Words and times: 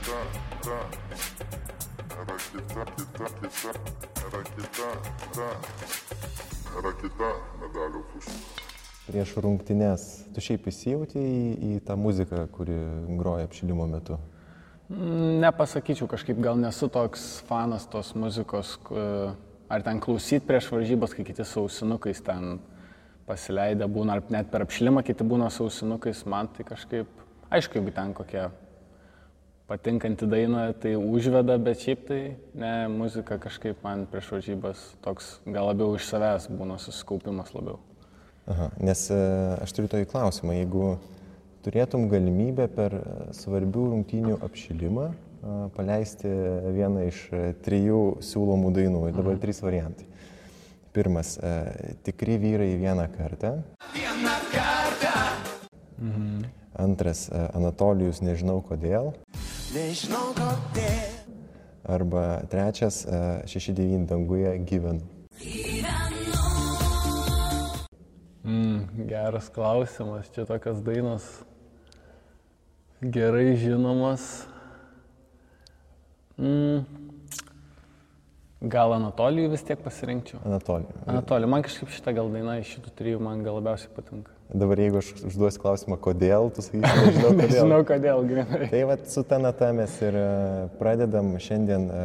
kita, 0.00 0.18
ta. 0.64 0.78
Era 2.20 2.36
kita, 2.36 2.82
kita, 2.96 3.26
kita. 3.40 3.70
Era 4.26 4.40
kita, 4.44 4.88
ta. 5.34 5.48
Era 6.78 6.92
kita 6.96 7.28
medalio 7.60 8.00
pusė. 8.12 8.36
Prieš 9.10 9.34
rungtynes, 9.42 10.04
tu 10.32 10.40
šiaip 10.44 10.68
įsijauti 10.70 11.20
į, 11.20 11.40
į 11.68 11.72
tą 11.84 11.96
muziką, 11.98 12.46
kuri 12.54 12.76
groja 13.18 13.48
apšilimo 13.48 13.88
metu? 13.90 14.16
Nepasakyčiau, 14.90 16.08
kažkaip 16.10 16.38
gal 16.42 16.58
nesu 16.58 16.88
toks 16.90 17.42
fanas 17.48 17.86
tos 17.90 18.14
muzikos, 18.14 18.76
ar 19.70 19.84
ten 19.86 20.00
klausyti 20.02 20.46
prieš 20.46 20.70
varžybas, 20.72 21.14
kai 21.14 21.26
kiti 21.26 21.46
sausinukais 21.46 22.22
ten 22.26 22.58
pasileidę 23.28 23.86
būna, 23.90 24.16
ar 24.16 24.32
net 24.32 24.50
per 24.50 24.64
apšilimą 24.64 25.04
kiti 25.06 25.26
būna 25.26 25.50
sausinukais, 25.52 26.24
man 26.30 26.50
tai 26.54 26.66
kažkaip, 26.70 27.10
aišku, 27.50 27.78
jeigu 27.78 27.94
ten 27.94 28.14
kokia 28.14 28.48
patinkanti 29.70 30.26
daina, 30.26 30.66
tai 30.74 30.96
užveda, 30.98 31.56
bet 31.62 31.84
šiaip 31.84 32.04
tai 32.08 32.20
ne, 32.58 32.74
muzika 32.90 33.38
kažkaip 33.38 33.80
man 33.86 34.04
prieš 34.10 34.32
varžybas 34.34 34.82
toks 35.04 35.32
gal 35.46 35.70
labiau 35.70 35.94
iš 35.94 36.10
savęs 36.10 36.50
būna 36.50 36.80
susikaupimas 36.82 37.54
labiau. 37.54 37.78
Aha, 38.50 38.68
nes 38.82 39.06
e, 39.14 39.22
aš 39.62 39.76
turiu 39.76 39.92
tokį 39.94 40.10
klausimą, 40.10 40.58
jeigu 40.58 40.92
turėtum 41.64 42.08
galimybę 42.10 42.66
per 42.74 42.98
svarbių 43.36 43.90
rungtynių 43.94 44.40
apšilimą 44.42 45.10
paleisti 45.76 46.28
vieną 46.74 47.06
iš 47.08 47.20
e, 47.32 47.42
trijų 47.64 48.20
siūlomų 48.24 48.72
dainų, 48.76 49.04
dabar 49.16 49.38
trys 49.40 49.62
variantai. 49.64 50.06
Pirmas 50.92 51.36
e,- 51.38 51.52
tikri 52.06 52.36
vyrai 52.40 52.74
vieną 52.80 53.06
kartą. 53.14 53.54
Antras 56.74 57.28
e,- 57.28 57.46
Anatolijus 57.58 58.20
nežinau 58.20 58.60
kodėl. 58.62 59.14
Nežinau 59.70 60.32
kodėl. 60.34 61.12
Arba 61.86 62.42
trečias 62.50 63.04
e,- 63.06 63.18
6-9 63.52 64.02
danguje 64.10 64.50
gyvenu. 64.66 65.06
Mm, 68.42 69.06
geras 69.06 69.46
klausimas, 69.54 70.26
čia 70.34 70.42
tokios 70.48 70.82
dainos 70.82 71.22
gerai 73.00 73.54
žinomos. 73.54 74.26
Mm, 76.34 76.82
gal 78.60 78.92
Anatolijų 78.92 79.50
vis 79.54 79.64
tiek 79.64 79.80
pasirinkčiau. 79.80 80.40
Anatolijus. 80.44 81.00
Anatolijų, 81.08 81.50
man 81.50 81.64
kažkaip 81.64 81.92
šitą 81.96 82.14
gal 82.18 82.30
dainą 82.32 82.58
iš 82.60 82.74
šitų 82.76 82.92
trijų 82.98 83.22
man 83.24 83.42
gal 83.46 83.56
labiausiai 83.56 83.92
patinka. 83.96 84.34
Dabar 84.50 84.82
jeigu 84.82 85.00
aš 85.00 85.12
užduosiu 85.30 85.62
klausimą, 85.62 85.96
kodėl, 86.02 86.50
tu 86.52 86.64
sakysi, 86.66 86.82
nežinau 86.82 87.30
kodėl. 87.30 87.44
Nežinau 87.44 87.80
kodėl, 87.88 88.24
grinai. 88.28 88.70
Tai 88.72 88.82
vat 88.90 89.06
su 89.12 89.24
ta 89.24 89.38
nata 89.40 89.70
mes 89.76 89.94
ir 90.02 90.18
e, 90.18 90.24
pradedam 90.80 91.32
šiandien 91.40 91.86
e, 91.86 92.00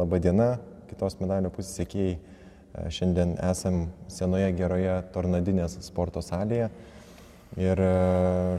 labą 0.00 0.20
dieną, 0.22 0.50
kitos 0.90 1.18
medalio 1.22 1.50
pusės 1.54 1.80
sėkėjai. 1.80 2.18
E, 2.18 2.84
Šiandien 2.94 3.34
esam 3.48 3.88
senoje 4.12 4.52
geroje 4.58 5.00
tornadinės 5.14 5.78
sporto 5.86 6.22
salėje. 6.22 6.68
Ir 7.58 7.80
e, 7.80 7.90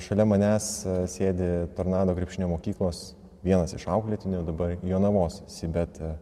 šalia 0.04 0.26
manęs 0.28 0.72
sėdi 1.14 1.70
Tornado 1.78 2.18
krepšinio 2.18 2.50
mokyklos 2.52 3.12
vienas 3.46 3.74
iš 3.76 3.86
auklėtinių, 3.92 4.42
dabar 4.48 4.76
Jonavos 4.84 5.44
Sibet 5.52 6.00
e, 6.02 6.14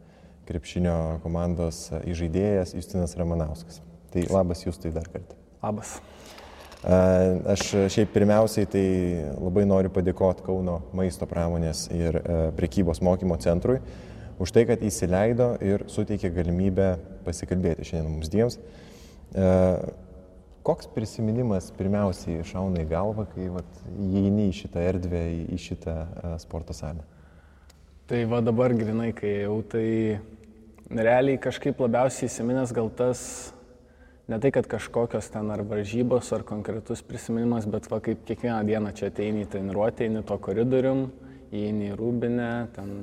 krepšinio 0.47 1.19
komandos 1.23 1.87
įžaidėjas 2.07 2.75
Justinas 2.77 3.15
Ramanauskas. 3.19 3.81
Tai 4.13 4.23
labas 4.31 4.63
jūs 4.65 4.79
tai 4.81 4.93
dar 4.95 5.07
kartą. 5.11 5.35
Labas. 5.63 5.97
Aš 7.51 7.63
šiaip 7.91 8.11
pirmiausiai 8.13 8.67
tai 8.69 8.85
labai 9.33 9.65
noriu 9.67 9.89
padėkoti 9.91 10.45
Kauno 10.45 10.77
maisto 10.95 11.25
pramonės 11.27 11.87
ir 11.91 12.19
e, 12.21 12.35
prekybos 12.55 13.01
mokymo 13.01 13.35
centrui 13.41 13.79
už 14.37 14.53
tai, 14.53 14.67
kad 14.69 14.83
įsileido 14.85 15.55
ir 15.65 15.87
suteikė 15.89 16.29
galimybę 16.35 16.91
pasikalbėti 17.25 17.87
šiandien 17.89 18.11
mums 18.13 18.29
dviems. 18.29 18.59
E, 19.33 19.47
Koks 20.67 20.89
prisiminimas 20.91 21.69
pirmiausiai 21.77 22.41
šauna 22.43 22.81
į 22.83 22.89
galvą, 22.91 23.23
kai 23.31 23.45
įeini 23.47 24.49
į 24.49 24.55
šitą 24.57 24.81
erdvę, 24.83 25.21
į, 25.31 25.43
į 25.55 25.59
šitą 25.63 25.93
e, 25.95 26.31
sporto 26.43 26.75
salę? 26.75 27.05
Tai 28.07 28.19
va 28.27 28.41
dabar 28.43 28.75
grinai, 28.75 29.13
kai 29.15 29.31
jau 29.45 29.61
tai 29.71 29.87
realiai 30.89 31.39
kažkaip 31.41 31.79
labiausiai 31.81 32.29
įsiminęs 32.29 32.73
gal 32.75 32.89
tas, 32.93 33.21
ne 34.27 34.39
tai, 34.43 34.51
kad 34.55 34.67
kažkokios 34.69 35.29
ten 35.33 35.51
ar 35.51 35.63
varžybos, 35.67 36.31
ar 36.35 36.45
konkretus 36.47 37.03
prisiminimas, 37.05 37.67
bet 37.69 37.89
va 37.91 37.99
kaip 38.03 38.23
kiekvieną 38.27 38.63
dieną 38.67 38.93
čia 38.95 39.11
ateini 39.11 39.45
į 39.45 39.51
treniruotę, 39.55 40.07
eini 40.07 40.23
to 40.27 40.39
koridorium, 40.43 41.07
įeini 41.51 41.91
į 41.91 41.99
rūbinę, 41.99 42.51
ten 42.75 42.97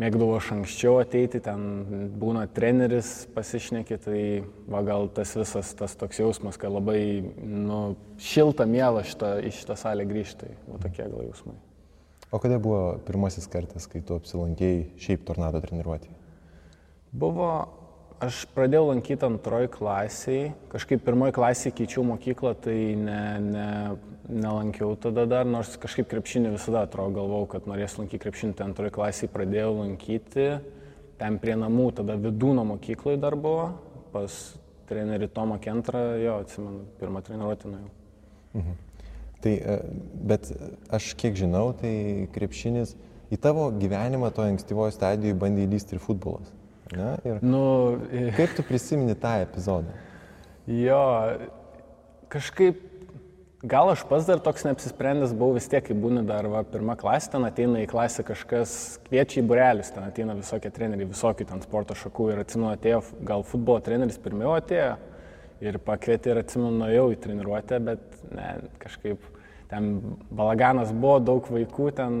mėgdavau 0.00 0.36
aš 0.36 0.50
anksčiau 0.58 0.98
ateiti, 1.00 1.40
ten 1.44 2.10
būna 2.20 2.44
treneris 2.52 3.26
pasišneki, 3.36 4.00
tai 4.04 4.20
va 4.68 4.82
gal 4.86 5.08
tas 5.12 5.32
visas 5.38 5.72
tas 5.78 5.96
toks 5.96 6.20
jausmas, 6.20 6.60
kad 6.60 6.72
labai 6.72 7.00
nu, 7.40 7.80
šilta, 8.20 8.68
mėla 8.68 9.04
šitą, 9.08 9.38
į 9.40 9.54
šitą 9.56 9.78
salę 9.80 10.08
grįžti, 10.08 10.52
va 10.68 10.82
tokie 10.84 11.04
gal 11.04 11.24
jausmai. 11.30 11.56
O 12.34 12.40
kada 12.42 12.58
buvo 12.60 12.98
pirmasis 13.06 13.46
kartas, 13.48 13.86
kai 13.88 14.02
tu 14.04 14.16
apsilankėjai 14.18 14.86
šiaip 15.00 15.24
tornado 15.28 15.62
treniruotėje? 15.62 16.15
Buvo, 17.16 17.50
aš 18.20 18.42
pradėjau 18.52 18.90
lankyti 18.90 19.24
antroji 19.24 19.70
klasiai, 19.72 20.50
kažkaip 20.72 21.04
pirmoji 21.06 21.34
klasė 21.36 21.72
keičiau 21.76 22.04
mokyklą, 22.04 22.52
tai 22.66 22.76
ne, 23.00 23.20
ne, 23.40 23.68
nelankiau 24.28 24.96
tada 25.00 25.24
dar, 25.30 25.48
nors 25.48 25.76
kažkaip 25.80 26.08
krepšinį 26.10 26.52
visada 26.56 26.84
atrodo 26.84 27.14
galvau, 27.16 27.46
kad 27.48 27.68
norėsiu 27.70 28.02
lankyti 28.02 28.20
krepšinį, 28.24 28.56
tai 28.58 28.66
antroji 28.68 28.94
klasiai 28.98 29.32
pradėjau 29.32 29.70
lankyti, 29.78 30.48
ten 31.20 31.38
prie 31.40 31.56
namų, 31.56 31.88
tada 32.02 32.18
vidūno 32.20 32.66
mokykloje 32.74 33.20
dar 33.22 33.36
buvo, 33.40 33.70
pas 34.12 34.36
trenerį 34.90 35.30
Tomą 35.32 35.56
Kentrą, 35.62 36.02
jo, 36.20 36.36
atsimenu, 36.44 36.84
pirmą 37.00 37.24
treniruotę 37.24 37.72
nuėjau. 37.72 37.94
Tai, 39.44 39.52
e, 39.52 39.78
bet 40.28 40.52
aš 40.92 41.10
kiek 41.20 41.36
žinau, 41.38 41.70
tai 41.76 42.28
krepšinis 42.34 42.94
į 43.32 43.40
tavo 43.42 43.68
gyvenimą 43.74 44.30
toje 44.36 44.54
ankstyvoje 44.54 44.94
stadijoje 44.96 45.36
bandė 45.40 45.66
įlysti 45.66 45.96
ir 45.96 46.02
futbolas. 46.02 46.52
Ne? 46.94 47.16
Ir 47.26 47.40
Nu, 47.42 47.62
kaip 48.36 48.52
tu 48.54 48.62
prisimeni 48.66 49.16
tą 49.18 49.40
epizodą? 49.42 49.94
Jo, 50.70 51.00
kažkaip, 52.30 52.78
gal 53.66 53.90
aš 53.90 54.04
pats 54.06 54.26
dar 54.28 54.40
toks 54.42 54.66
neapsisprendęs 54.66 55.34
buvau 55.34 55.56
vis 55.56 55.66
tiek, 55.70 55.82
kai 55.86 55.96
būni 55.98 56.22
dar 56.26 56.46
va, 56.50 56.62
pirmą 56.66 56.96
klasę, 56.98 57.32
ten 57.34 57.46
ateina 57.46 57.82
į 57.82 57.90
klasę 57.90 58.22
kažkas, 58.26 58.76
kviečia 59.08 59.42
į 59.42 59.46
burelius, 59.50 59.90
ten 59.94 60.06
ateina 60.06 60.36
visokie 60.38 60.70
treneriai, 60.74 61.10
visokių 61.10 61.48
ten 61.50 61.62
sporto 61.64 61.96
šakų 61.98 62.30
ir 62.32 62.42
atsimenu, 62.44 62.72
atėjo 62.74 63.02
gal 63.26 63.46
futbolo 63.46 63.82
treneris 63.86 64.18
pirmiau 64.22 64.56
atėjo 64.58 64.94
ir 65.64 65.78
pakvietė 65.82 66.34
ir 66.34 66.42
atsimenu, 66.42 66.74
nuėjau 66.82 67.08
į 67.14 67.20
treniruotę, 67.24 67.80
bet 67.86 68.20
ne, 68.30 68.50
kažkaip 68.82 69.32
ten 69.70 69.88
balaganas 70.30 70.92
buvo, 70.94 71.18
daug 71.22 71.46
vaikų, 71.50 71.88
ten 71.96 72.18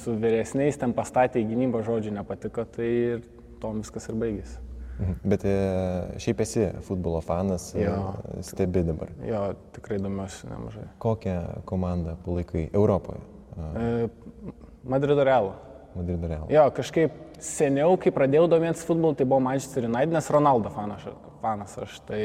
su 0.00 0.16
vyresniais, 0.20 0.76
ten 0.80 0.92
pastatė 0.96 1.40
į 1.40 1.48
gynybą 1.52 1.84
žodžių 1.86 2.16
nepatiko, 2.18 2.66
tai 2.68 2.88
ir 2.88 3.22
tom 3.62 3.80
viskas 3.82 4.08
ir 4.10 4.18
baigėsi. 4.20 4.58
Mhm. 5.00 5.14
Bet 5.32 5.44
e, 5.48 5.52
šiaip 6.20 6.40
esi 6.44 6.66
futbolo 6.86 7.22
fanas, 7.24 7.70
e, 7.74 7.86
Jo. 7.86 7.96
stebi 8.44 8.82
dabar. 8.86 9.08
Jo, 9.26 9.40
tikrai 9.72 9.98
domiuosi 10.02 10.46
nemažai. 10.50 10.84
Kokią 11.02 11.36
komandą 11.66 12.16
palaikai 12.26 12.68
Europoje? 12.76 13.20
A, 13.56 13.72
E, 13.80 14.08
Madrido 14.84 15.24
Realo. 15.24 15.54
Madrido 15.96 16.28
Real. 16.28 16.46
Jo, 16.50 16.66
kažkaip 16.74 17.12
seniau, 17.42 17.96
kai 18.00 18.12
pradėjau 18.14 18.46
domėtis 18.48 18.84
futbolu, 18.88 19.16
tai 19.16 19.26
buvo 19.28 19.40
Manchester 19.44 19.84
United, 19.88 20.12
nes 20.14 20.30
Ronaldo 20.32 20.70
fanas, 20.72 21.02
fanas 21.42 21.74
aš. 21.78 21.98
Tai 22.08 22.20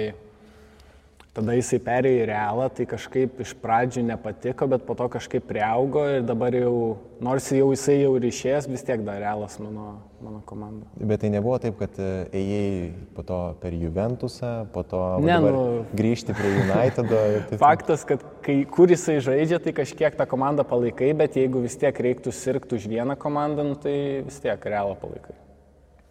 tada 1.38 1.54
jisai 1.54 1.78
perėjo 1.86 2.24
į 2.24 2.28
realą, 2.32 2.66
tai 2.74 2.88
kažkaip 2.90 3.38
iš 3.44 3.52
pradžių 3.62 4.02
nepatiko, 4.08 4.66
bet 4.72 4.88
po 4.88 4.96
to 4.98 5.06
kažkaip 5.14 5.46
priaugo 5.46 6.02
ir 6.18 6.24
dabar 6.26 6.56
jau, 6.58 6.98
nors 7.22 7.46
jau 7.54 7.68
jisai 7.76 8.00
jau 8.02 8.16
ir 8.18 8.26
išėjęs, 8.32 8.66
vis 8.74 8.86
tiek 8.88 9.04
dar 9.06 9.20
realas 9.22 9.60
mano, 9.62 10.00
mano 10.24 10.42
komanda. 10.50 10.90
Bet 10.98 11.22
tai 11.22 11.30
nebuvo 11.36 11.60
taip, 11.62 11.78
kad 11.78 11.94
e, 12.02 12.10
ėjai 12.42 12.90
po 13.14 13.26
to 13.30 13.40
per 13.62 13.78
Juventusą, 13.78 14.52
po 14.74 14.82
to 14.84 15.04
Ne, 15.22 15.38
nu- 15.46 15.86
grįžti 15.94 16.34
prie 16.34 16.56
Unitedo. 16.64 17.22
ir 17.38 17.46
taip- 17.52 17.62
Faktas, 17.62 18.04
kad 18.10 18.26
kai, 18.42 18.64
kur 18.66 18.90
jisai 18.90 19.20
žaidžia, 19.22 19.62
tai 19.62 19.76
kažkiek 19.78 20.18
tą 20.18 20.26
komandą 20.26 20.66
palaikai, 20.66 21.14
bet 21.18 21.38
jeigu 21.38 21.62
vis 21.62 21.78
tiek 21.78 21.94
reiktų 21.94 22.34
sirgti 22.34 22.82
už 22.82 22.90
vieną 22.90 23.16
komandą, 23.16 23.64
nu, 23.64 23.76
tai 23.78 24.24
vis 24.26 24.40
tiek 24.42 24.58
realą 24.66 24.98
palaikai. 24.98 25.38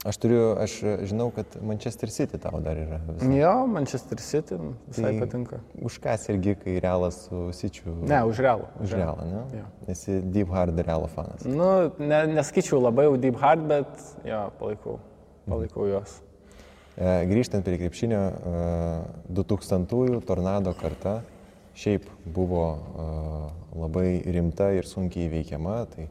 Aš 0.07 0.21
turiu, 0.23 0.43
aš 0.63 0.75
žinau, 1.11 1.33
kad 1.35 1.57
Manchester 1.67 2.11
City 2.15 2.39
tau 2.39 2.61
dar 2.63 2.79
yra. 2.79 3.01
visai. 3.09 3.31
Jo, 3.41 3.55
Manchester 3.67 4.21
City 4.23 4.59
visai 4.87 5.11
Tai 5.11 5.15
patinka. 5.25 5.59
Už 5.83 5.97
ką 6.05 6.15
irgi, 6.31 6.55
kai 6.61 6.77
realas 6.85 7.25
su 7.27 7.49
Sičiu? 7.51 7.95
Ne, 8.07 8.21
už 8.23 8.39
realą. 8.39 8.69
Už 8.79 8.95
realą, 8.95 9.27
ne? 9.27 9.43
Jo. 9.59 9.65
Esi 9.91 10.21
Deep 10.23 10.53
Hard 10.55 10.79
realo 10.79 11.09
fanas. 11.11 11.43
Nu, 11.43 11.91
ne, 11.99 12.21
nesakyčiau 12.37 12.79
labai 12.85 13.09
jau 13.09 13.17
deep 13.19 13.41
hard, 13.43 13.67
bet 13.67 14.07
jo, 14.25 14.45
palaikau, 14.61 15.01
palaikau 15.49 15.89
juos. 15.91 16.21
E, 16.97 17.27
Grįžtant 17.27 17.67
prie 17.67 17.77
krepšinio, 17.83 18.21
e, 18.31 19.33
2000-ųjų 19.35 20.23
tornado 20.29 20.71
karta 20.79 21.19
šiaip 21.77 22.07
buvo 22.25 22.63
e, 22.79 23.09
labai 23.83 24.07
rimta 24.33 24.71
ir 24.73 24.87
sunkiai 24.89 25.27
įveikiama. 25.27 25.81
Tai 25.93 26.07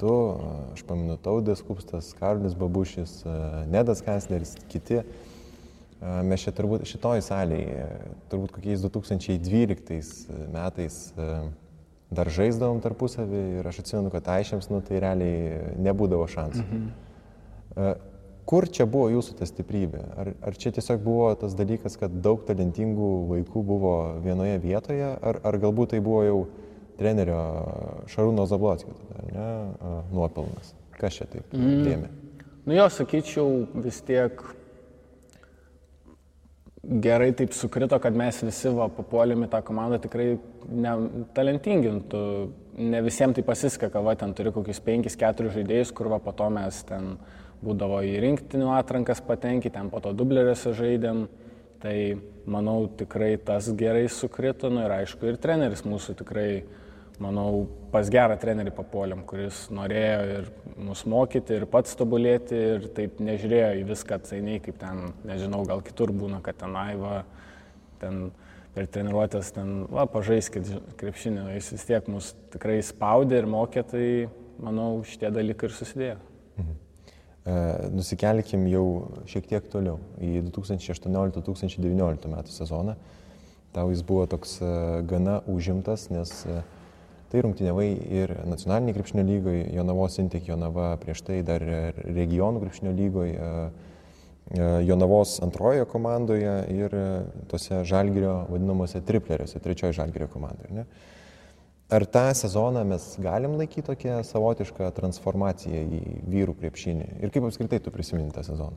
tu, 0.00 0.12
aš 0.74 0.82
paminu 0.88 1.16
Taudės 1.22 1.62
Kupstas, 1.64 2.12
Karolis 2.18 2.56
Babušis, 2.58 3.20
Nedas 3.70 4.02
Kancleris, 4.04 4.56
kiti. 4.72 5.02
Mes 6.28 6.42
čia 6.44 6.52
turbūt 6.52 6.84
šitoj 6.88 7.22
salėje, 7.24 7.86
turbūt 8.28 8.52
kokiais 8.52 8.82
2012 8.84 10.40
metais 10.52 10.98
dar 12.14 12.30
žaisdavom 12.30 12.82
tarpusavį 12.84 13.44
ir 13.60 13.68
aš 13.68 13.80
atsimenu, 13.82 14.10
kad 14.12 14.28
aiškiams, 14.34 14.68
nu 14.72 14.82
tai 14.84 15.00
realiai 15.02 15.70
nebūdavo 15.82 16.26
šansų. 16.30 16.64
Mhm. 16.66 17.94
Kur 18.44 18.66
čia 18.68 18.84
buvo 18.84 19.08
jūsų 19.08 19.38
ta 19.38 19.46
stiprybė? 19.48 20.02
Ar, 20.20 20.30
ar 20.44 20.56
čia 20.60 20.74
tiesiog 20.76 21.00
buvo 21.00 21.30
tas 21.40 21.54
dalykas, 21.56 21.96
kad 21.96 22.12
daug 22.24 22.42
talentingų 22.44 23.10
vaikų 23.30 23.62
buvo 23.64 23.94
vienoje 24.24 24.58
vietoje, 24.60 25.14
ar, 25.16 25.40
ar 25.40 25.58
galbūt 25.62 25.94
tai 25.94 26.02
buvo 26.04 26.20
jau 26.26 26.38
trenerio 26.98 27.38
Šarūno 28.12 28.46
Zablotskio 28.50 28.94
ne, 29.32 29.48
nuopelnas? 30.12 30.74
Kas 30.98 31.18
čia 31.18 31.28
taip 31.30 31.54
mm. 31.54 31.80
lėmė? 31.86 32.10
Nu 32.64 32.76
jo, 32.78 32.86
sakyčiau, 32.92 33.48
vis 33.84 33.98
tiek 34.06 34.40
gerai 36.84 37.32
taip 37.36 37.52
sukrito, 37.52 37.98
kad 38.00 38.16
mes 38.16 38.40
visi 38.44 38.70
va, 38.72 38.88
papuolėme 38.92 39.48
tą 39.52 39.60
komandą 39.64 39.98
tikrai 40.04 40.34
ne, 40.68 40.94
talentingi. 41.36 41.94
Tu, 42.10 42.20
ne 42.74 43.00
visiems 43.04 43.36
tai 43.36 43.44
pasiskaka, 43.46 44.02
va, 44.04 44.16
ten 44.18 44.34
turi 44.36 44.52
kokius 44.54 44.82
5-4 44.84 45.52
žaidėjus, 45.54 45.92
kur 45.96 46.10
va, 46.12 46.20
po 46.22 46.34
to 46.36 46.48
mes 46.52 46.82
ten 46.88 47.14
būdavo 47.64 48.02
į 48.04 48.18
rinktinių 48.24 48.72
atrankas 48.76 49.22
patenki, 49.24 49.72
ten 49.72 49.90
po 49.92 50.02
to 50.04 50.12
dubleriuose 50.16 50.74
žaidėm. 50.76 51.26
Tai 51.84 51.96
manau 52.48 52.86
tikrai 52.96 53.34
tas 53.36 53.66
gerai 53.76 54.06
sukrito, 54.08 54.70
nu 54.72 54.86
ir 54.86 54.92
aišku, 55.02 55.26
ir 55.28 55.36
treneris 55.40 55.84
mūsų 55.84 56.14
tikrai, 56.22 56.64
manau, 57.22 57.66
pas 57.92 58.08
gerą 58.10 58.36
trenerį 58.40 58.72
papuolėm, 58.74 59.22
kuris 59.28 59.64
norėjo 59.74 60.22
ir 60.38 60.48
mus 60.88 61.04
mokyti, 61.10 61.60
ir 61.60 61.66
pats 61.70 61.94
tobulėti, 61.98 62.58
ir 62.76 62.88
taip 62.96 63.20
nežiūrėjo 63.22 63.70
į 63.80 63.84
viską 63.90 64.18
atsainiai, 64.18 64.62
kaip 64.64 64.80
ten, 64.80 65.12
nežinau, 65.28 65.62
gal 65.68 65.84
kitur 65.86 66.12
būna, 66.14 66.40
kad 66.44 66.58
ten 66.60 66.74
aiva, 66.78 67.22
ten 68.02 68.26
per 68.74 68.88
treniruotės, 68.90 69.52
ten, 69.54 69.84
va, 69.94 70.08
pažaiskit 70.10 70.72
krepšinį, 70.98 71.46
jis 71.54 71.72
vis 71.76 71.86
tiek 71.90 72.08
mus 72.10 72.32
tikrai 72.54 72.80
spaudė 72.82 73.42
ir 73.42 73.50
mokė, 73.50 73.84
tai 73.86 74.06
manau, 74.62 75.04
šitie 75.06 75.30
dalykai 75.34 75.70
ir 75.70 75.76
susidėjo. 75.76 76.18
Mhm. 76.58 76.78
E, 77.44 77.56
nusikelkim 77.94 78.66
jau 78.72 78.86
šiek 79.30 79.46
tiek 79.50 79.66
toliau 79.70 80.00
į 80.18 80.40
2018-2019 80.48 82.30
metų 82.32 82.54
sezoną. 82.54 82.96
Tau 83.74 83.90
jis 83.90 84.04
buvo 84.06 84.24
toks 84.30 84.58
e, 84.62 84.70
gana 85.10 85.40
užimtas, 85.50 86.08
nes 86.14 86.32
e, 86.46 86.62
tai 87.32 87.42
rungtynėvai 87.44 87.88
ir 88.20 88.32
nacionalinė 88.46 88.94
krepšinio 88.96 89.24
lygoje, 89.28 89.64
Jonavos 89.74 90.20
Intik 90.22 90.46
Jonava, 90.48 90.92
prieš 91.02 91.24
tai 91.26 91.40
dar 91.46 91.64
regionų 92.04 92.62
krepšinio 92.62 92.94
lygoje, 92.98 93.50
Jonavos 94.84 95.38
antrojoje 95.42 95.86
komandoje 95.88 96.54
ir 96.74 96.94
tose 97.48 97.80
žalgerio 97.88 98.42
vadinamuose 98.50 99.00
tripleriuose, 99.00 99.60
trečiojo 99.64 99.96
žalgerio 99.96 100.28
komandoje. 100.28 100.84
Ar 101.94 102.04
tą 102.08 102.26
sezoną 102.36 102.82
mes 102.88 103.06
galim 103.20 103.56
laikyti 103.56 103.86
tokią 103.88 104.18
savotišką 104.24 104.90
transformaciją 104.96 105.82
į 105.84 106.02
vyrų 106.32 106.56
krepšinį? 106.60 107.08
Ir 107.24 107.32
kaip 107.32 107.48
apskritai 107.48 107.80
tu 107.84 107.92
prisimeni 107.92 108.32
tą 108.34 108.44
sezoną? 108.44 108.76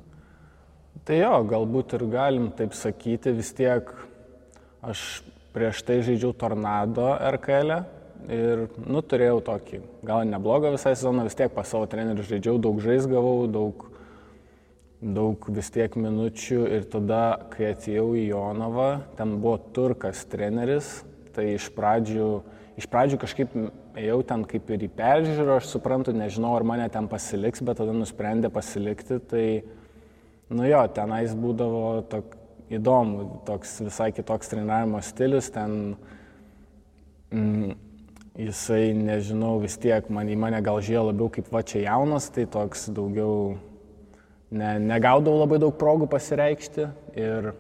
Tai 1.07 1.19
jo, 1.19 1.33
galbūt 1.51 1.95
ir 1.97 2.03
galim 2.11 2.50
taip 2.55 2.75
sakyti, 2.75 3.35
vis 3.35 3.53
tiek 3.55 3.91
aš 4.83 5.03
prieš 5.55 5.83
tai 5.88 6.01
žaidžiau 6.05 6.33
Tornado 6.38 7.09
RKL 7.15 7.75
e 7.75 7.96
ir, 8.31 8.65
nu, 8.83 9.01
turėjau 9.01 9.39
tokį, 9.45 9.81
gal 10.07 10.25
neblogą 10.29 10.73
visą 10.75 10.93
sezoną, 10.95 11.27
vis 11.27 11.37
tiek 11.37 11.53
pas 11.53 11.69
savo 11.69 11.87
trenerių 11.89 12.25
žaidžiau, 12.27 12.57
daug 12.61 12.81
žaisgavau, 12.83 13.47
daug, 13.51 13.87
daug 15.01 15.49
vis 15.53 15.71
tiek 15.73 15.97
minučių 15.99 16.61
ir 16.77 16.87
tada, 16.91 17.23
kai 17.53 17.71
atėjau 17.73 18.11
į 18.17 18.29
Jonavą, 18.31 18.91
ten 19.19 19.37
buvo 19.41 19.57
turkas 19.75 20.25
treneris, 20.29 20.99
tai 21.35 21.53
iš 21.55 21.69
pradžių 21.75 22.31
iš 22.77 22.85
pradžių 22.93 23.17
kažkaip 23.21 23.53
ėjau 23.97 24.19
ten 24.29 24.43
kaip 24.49 24.69
ir 24.73 24.85
į 24.85 24.91
peržiūrą, 24.97 25.57
aš 25.57 25.71
suprantu, 25.71 26.13
nežinau, 26.13 26.53
ar 26.57 26.65
mane 26.67 26.85
ten 26.93 27.09
pasiliks, 27.09 27.63
bet 27.65 27.79
tada 27.81 27.95
nusprendė 27.95 28.51
pasilikti, 28.53 29.17
tai, 29.31 29.45
nu 30.53 30.67
jo, 30.67 30.83
tenais 30.93 31.33
būdavo 31.37 32.03
tok, 32.11 32.37
įdomu, 32.77 33.41
toks 33.47 33.79
visai 33.87 34.11
kitoks 34.13 34.51
treniravimo 34.51 35.01
stilius, 35.05 35.49
ten 35.55 35.95
mm, 37.31 37.73
jisai, 38.38 38.92
nežinau, 38.94 39.57
vis 39.63 39.78
tiek 39.81 40.10
man 40.13 40.30
į 40.30 40.38
mane 40.39 40.62
gal 40.66 40.80
žiūrėjo 40.81 41.07
labiau 41.10 41.31
kaip 41.34 41.50
va 41.54 41.63
čia 41.66 41.84
jaunas, 41.88 42.30
tai 42.34 42.45
toks 42.50 42.89
daugiau 42.94 43.57
ne, 44.51 44.78
negaudavau 44.84 45.42
labai 45.42 45.60
daug 45.63 45.75
progų 45.80 46.10
pasireikšti 46.13 46.88
ir 47.18 47.51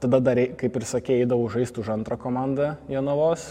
tada 0.00 0.18
dar, 0.22 0.40
kaip 0.58 0.78
ir 0.78 0.88
sakė, 0.88 1.20
eidavau 1.22 1.50
žaisti 1.52 1.82
už 1.82 1.92
antrą 1.98 2.18
komandą 2.18 2.74
Jonavos 2.90 3.46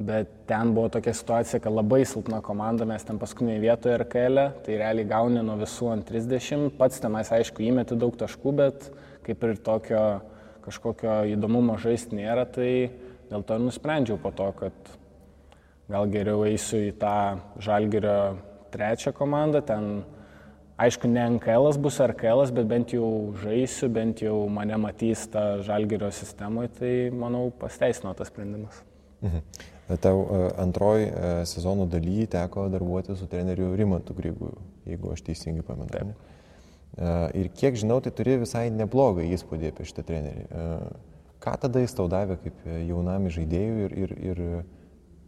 bet 0.00 0.28
ten 0.48 0.72
buvo 0.74 0.88
tokia 0.88 1.12
situacija, 1.14 1.60
kad 1.60 1.72
labai 1.72 2.04
silpna 2.08 2.40
komanda, 2.44 2.86
mes 2.88 3.04
ten 3.04 3.18
paskutinėje 3.20 3.60
vietoje 3.60 3.98
RKL, 4.00 4.40
e, 4.40 4.52
tai 4.64 4.78
realiai 4.80 5.08
gauni 5.08 5.42
nuo 5.44 5.58
visų 5.60 5.90
ant 5.92 6.06
30, 6.08 6.70
pats 6.78 7.02
tenais 7.04 7.28
aišku 7.36 7.64
įmeti 7.66 7.98
daug 8.00 8.16
taškų, 8.16 8.54
bet 8.62 8.88
kaip 9.26 9.44
ir 9.44 9.60
tokio 9.60 10.04
kažkokio 10.64 11.20
įdomumo 11.34 11.76
žaisti 11.80 12.16
nėra, 12.16 12.46
tai 12.48 12.70
dėl 13.28 13.44
to 13.44 13.56
ir 13.56 13.64
nusprendžiau 13.66 14.16
po 14.20 14.32
to, 14.36 14.48
kad 14.56 14.90
gal 15.90 16.08
geriau 16.10 16.44
eisiu 16.46 16.84
į 16.88 16.94
tą 17.00 17.40
žalgerio 17.62 18.38
trečią 18.70 19.12
komandą, 19.16 19.62
ten 19.66 20.02
aišku 20.80 21.10
ne 21.10 21.26
NKL 21.36 21.74
bus 21.82 21.98
RKL, 22.00 22.46
bet 22.54 22.70
bent 22.70 22.94
jau 22.94 23.34
žaisiu, 23.42 23.90
bent 23.92 24.22
jau 24.24 24.36
mane 24.48 24.78
matys 24.80 25.26
tą 25.32 25.60
žalgerio 25.66 26.12
sistemoje, 26.14 26.72
tai 26.78 26.94
manau 27.12 27.50
pasteisino 27.50 28.14
tas 28.14 28.30
sprendimas. 28.32 28.80
Mhm. 29.20 29.44
Tau 30.00 30.22
e, 30.22 30.50
antroji 30.62 31.06
e, 31.10 31.46
sezono 31.50 31.86
daly 31.90 32.26
teko 32.30 32.68
darbuoti 32.70 33.16
su 33.18 33.26
treneriu 33.26 33.72
Rimantu 33.76 34.14
Grygų, 34.14 34.50
jeigu 34.86 35.10
aš 35.10 35.24
teisingai 35.26 35.64
pamenu. 35.66 35.88
E, 35.90 37.14
ir 37.42 37.48
kiek 37.58 37.74
žinau, 37.80 37.98
tai 38.04 38.12
turi 38.14 38.38
visai 38.38 38.68
neblogą 38.70 39.26
įspūdį 39.34 39.72
apie 39.72 39.88
šitą 39.90 40.06
trenerį. 40.06 40.46
Ką 41.42 41.56
tada 41.58 41.82
jis 41.82 41.96
tau 41.96 42.06
davė 42.12 42.36
kaip 42.44 42.62
jaunam 42.86 43.26
žaidėjui 43.32 43.88
ir, 43.88 43.96
ir, 44.04 44.14
ir 44.30 44.42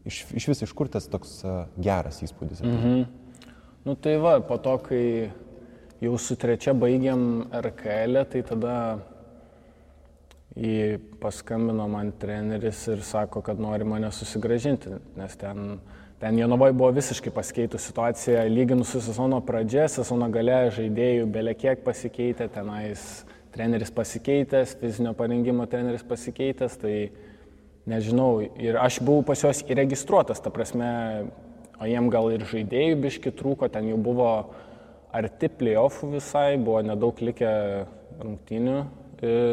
iš, 0.04 0.24
iš 0.34 0.48
vis 0.48 0.62
iš 0.66 0.72
kur 0.76 0.90
tas 0.92 1.08
toks 1.10 1.40
geras 1.76 2.22
įspūdis? 2.24 2.62
Mhm. 2.64 3.02
Nu 3.82 3.96
tai 3.98 4.14
va, 4.22 4.36
po 4.46 4.58
to, 4.62 4.76
kai 4.78 5.32
jau 6.02 6.18
su 6.18 6.36
trečia 6.38 6.74
baigiam 6.74 7.48
RKL, 7.50 8.22
tai 8.30 8.42
tada 8.46 8.76
į 10.58 11.00
paskambino 11.22 11.88
man 11.90 12.12
treneris 12.20 12.84
ir 12.92 13.02
sako, 13.06 13.42
kad 13.42 13.60
nori 13.60 13.86
mane 13.88 14.10
susigražinti, 14.12 14.92
nes 15.16 15.36
ten, 15.40 15.78
ten 16.20 16.38
Jonavoje 16.38 16.76
buvo 16.76 16.90
visiškai 16.94 17.32
pasikeitus 17.34 17.88
situacija, 17.88 18.44
lyginus 18.52 18.92
su 18.92 19.00
sezono 19.00 19.40
pradžia, 19.46 19.88
sezono 19.90 20.28
gale 20.30 20.66
žaidėjų 20.76 21.26
belekiek 21.32 21.82
pasikeitė, 21.86 22.50
tenais 22.52 23.24
treneris 23.52 23.92
pasikeitęs, 23.92 24.76
fizinio 24.80 25.14
parengimo 25.16 25.66
treneris 25.66 26.04
pasikeitęs, 26.08 26.78
tai 26.80 26.96
nežinau, 27.88 28.42
ir 28.42 28.78
aš 28.80 29.00
buvau 29.02 29.24
pas 29.26 29.40
juos 29.42 29.62
įregistruotas, 29.66 30.42
ta 30.42 30.52
prasme, 30.54 30.88
o 31.80 31.88
jiem 31.88 32.10
gal 32.12 32.30
ir 32.34 32.46
žaidėjų 32.46 32.98
biški 33.02 33.34
trūko, 33.38 33.68
ten 33.72 33.90
jau 33.90 33.98
buvo 34.00 34.32
arti 35.12 35.50
playoffų 35.50 36.14
visai, 36.16 36.56
buvo 36.56 36.80
nedaug 36.86 37.18
likę 37.20 37.52
rungtynių 38.22 38.80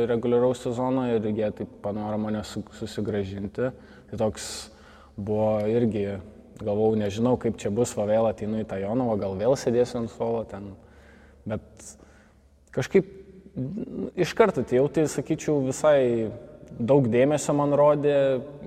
reguliaraus 0.10 0.64
sezono 0.64 1.06
ir 1.14 1.26
jie 1.30 1.52
taip 1.54 1.70
panoro 1.84 2.18
mane 2.18 2.42
susigražinti. 2.44 3.70
Tai 4.10 4.18
toks 4.18 4.72
buvo 5.18 5.60
irgi, 5.70 6.18
galvau, 6.58 6.96
nežinau 6.98 7.36
kaip 7.38 7.60
čia 7.62 7.70
bus, 7.70 7.94
va 7.98 8.08
vėl 8.10 8.26
ateinu 8.32 8.64
į 8.64 8.68
tą 8.70 8.80
Jonovą, 8.82 9.20
gal 9.22 9.38
vėl 9.38 9.54
sėdėsiu 9.60 10.02
ant 10.02 10.14
suolo 10.16 10.42
ten. 10.50 10.72
Bet 11.46 11.64
kažkaip 12.74 13.14
iš 14.18 14.34
karto 14.34 14.64
atėjau, 14.66 14.88
tai 14.90 15.06
sakyčiau, 15.12 15.60
visai 15.68 16.32
daug 16.80 17.08
dėmesio 17.12 17.54
man 17.58 17.76
rodė 17.76 18.18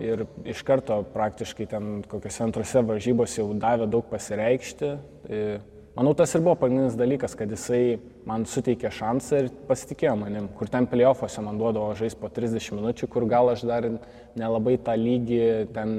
ir 0.01 0.27
iš 0.49 0.63
karto 0.69 1.01
praktiškai 1.15 1.67
ten 1.73 1.93
kokiuose 2.09 2.47
antrose 2.47 2.85
varžybose 2.87 3.41
jau 3.41 3.51
davė 3.57 3.89
daug 3.91 4.09
pasireikšti. 4.13 4.95
Tai 5.27 5.45
Manau, 5.93 6.15
tas 6.17 6.31
ir 6.33 6.41
buvo 6.41 6.55
pagrindinis 6.57 6.95
dalykas, 6.97 7.35
kad 7.37 7.51
jisai 7.53 7.99
man 8.25 8.47
suteikė 8.49 8.89
šansą 8.97 9.41
ir 9.43 9.49
pasitikėjo 9.69 10.15
manim, 10.17 10.47
kur 10.57 10.71
ten 10.73 10.87
playoffuose 10.89 11.45
man 11.45 11.59
duodavo 11.61 11.91
žaisti 11.99 12.17
po 12.17 12.31
30 12.33 12.79
minučių, 12.79 13.09
kur 13.13 13.27
gal 13.29 13.53
aš 13.53 13.67
dar 13.69 13.85
nelabai 14.41 14.79
tą 14.81 14.95
lygį 14.97 15.43
ten 15.77 15.93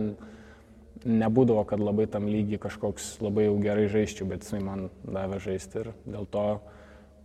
nebūdavo, 1.06 1.62
kad 1.70 1.84
labai 1.84 2.08
tam 2.10 2.26
lygį 2.26 2.58
kažkoks 2.64 3.12
labai 3.22 3.46
jau 3.46 3.54
gerai 3.62 3.86
žaiščiau, 3.94 4.32
bet 4.34 4.48
jisai 4.48 4.64
man 4.66 4.90
davė 5.06 5.38
žaisti 5.46 5.84
ir 5.84 5.94
dėl 6.08 6.26
to, 6.34 6.48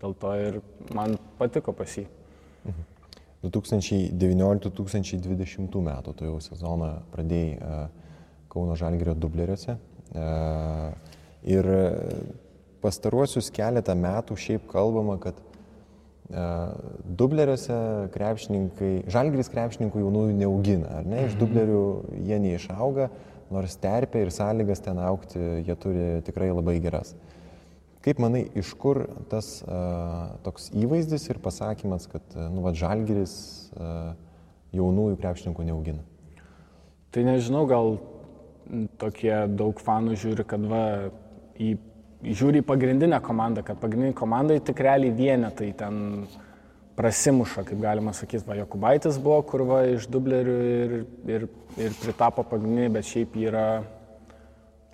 dėl 0.05 0.19
to 0.21 0.37
ir 0.51 0.61
man 0.93 1.17
patiko 1.41 1.73
pas 1.73 1.97
jį. 1.97 2.05
2019-2020 3.45 5.69
mhm. 5.69 5.85
metų 5.91 6.11
tu 6.19 6.23
jau 6.27 6.39
sezoną 6.43 6.91
pradėjai 7.13 7.53
uh, 7.59 7.63
Kauno 8.49 8.75
Žalgirio 8.81 9.13
dubleriuose. 9.15 9.77
Uh, 10.09 10.89
Ir 11.47 11.69
e, 11.71 11.83
pastaruosius 12.83 13.53
keletą 13.55 13.95
metų 13.99 14.37
šiaip 14.39 14.67
kalbama, 14.71 15.19
kad 15.23 15.39
e, 15.39 16.45
dubleriuose 17.21 17.79
krepšininkai, 18.15 18.93
žalgris 19.11 19.51
krepšininkų 19.53 20.03
jaunųjų 20.03 20.37
neaugina, 20.41 20.99
ar 21.01 21.09
ne? 21.09 21.27
Iš 21.29 21.39
dublerių 21.39 21.83
jie 22.27 22.41
neišauga, 22.43 23.09
nors 23.55 23.79
terpė 23.81 24.27
ir 24.27 24.35
sąlygas 24.35 24.83
ten 24.85 24.99
aukti 25.01 25.39
jie 25.39 25.79
turi 25.79 26.09
tikrai 26.27 26.51
labai 26.53 26.79
geras. 26.85 27.15
Kaip 28.09 28.23
manai, 28.25 28.47
iš 28.57 28.71
kur 28.81 29.03
tas 29.29 29.59
uh, 29.67 30.39
toks 30.41 30.71
įvaizdis 30.73 31.27
ir 31.29 31.43
pasakymas, 31.45 32.07
kad, 32.09 32.25
uh, 32.33 32.47
nu, 32.49 32.63
va, 32.65 32.71
žalgiris 32.73 33.35
uh, 33.77 34.15
jaunųjų 34.73 35.19
krepšininkų 35.21 35.67
neaugina? 35.69 36.01
Tai 37.13 37.27
nežinau, 37.27 37.67
gal 37.69 37.99
tokie 38.97 39.35
daug 39.53 39.77
fanų 39.85 40.17
žiūri, 40.23 40.47
kad 40.49 40.65
va, 40.71 40.81
į, 41.61 41.75
žiūri 42.25 42.63
į 42.63 42.67
pagrindinę 42.71 43.21
komandą, 43.29 43.67
kad 43.69 43.77
pagrindiniai 43.83 44.17
komandai 44.17 44.57
tik 44.65 44.81
realiai 44.89 45.13
vienetai 45.13 45.69
ten 45.77 46.25
prasimuša, 46.97 47.67
kaip 47.69 47.85
galima 47.85 48.17
sakyti, 48.17 48.49
va, 48.49 48.57
Jokubaitis 48.63 49.21
buvo, 49.21 49.43
kur 49.53 49.69
va 49.69 49.83
iš 49.85 50.09
dublerių 50.09 50.59
ir, 50.81 50.99
ir, 51.29 51.49
ir 51.77 52.01
pritapo 52.01 52.49
pagrindiniai, 52.55 52.97
bet 52.97 53.13
šiaip 53.13 53.37
yra 53.45 53.69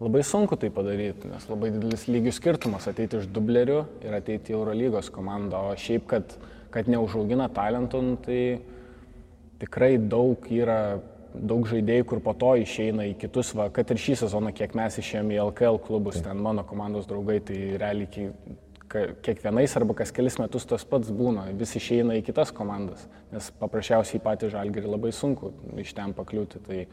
labai 0.03 0.25
sunku 0.27 0.59
tai 0.59 0.71
padaryti, 0.75 1.31
nes 1.31 1.47
labai 1.51 1.71
didelis 1.75 2.09
lygių 2.11 2.35
skirtumas. 2.35 2.89
Ateiti 2.91 3.21
iš 3.21 3.31
dublerių 3.31 3.81
ir 4.05 4.19
ateiti 4.19 4.53
į 4.53 4.59
Eurolygos 4.59 5.11
komandą, 5.15 5.71
o 5.71 5.79
šiaip, 5.79 6.07
kad, 6.11 6.37
kad 6.75 6.91
neužaugina 6.91 7.49
talentų, 7.55 8.03
nu, 8.03 8.17
tai 8.25 8.41
tikrai 9.63 9.97
daug 9.99 10.47
yra 10.53 10.99
daug 11.35 11.67
žaidėjų, 11.67 12.05
kur 12.07 12.21
po 12.23 12.35
to 12.39 12.53
išeina 12.63 13.09
į 13.11 13.17
kitus, 13.19 13.51
va, 13.59 13.67
kad 13.75 13.91
ir 13.91 13.99
šį 13.99 14.21
sezoną, 14.23 14.53
kiek 14.55 14.75
mes 14.79 14.99
išėjome 15.01 15.35
į 15.35 15.41
LKL 15.49 15.81
klubus, 15.83 16.21
ten 16.23 16.39
mano 16.39 16.63
komandos 16.67 17.09
draugai, 17.11 17.41
tai 17.43 17.59
realiai 17.81 18.29
kiekvienais 19.25 19.75
arba 19.75 19.97
kas 19.99 20.13
kelis 20.15 20.39
metus 20.39 20.69
tas 20.71 20.85
pats 20.87 21.11
būna, 21.11 21.49
vis 21.59 21.75
išeina 21.81 22.15
į 22.21 22.23
kitas 22.29 22.53
komandas, 22.55 23.09
nes 23.33 23.51
paprasčiausiai 23.59 24.23
patį 24.23 24.53
žalgerį 24.55 24.93
labai 24.93 25.11
sunku 25.15 25.51
iš 25.83 25.95
ten 25.97 26.15
pakliūti, 26.15 26.63
tai 26.69 26.85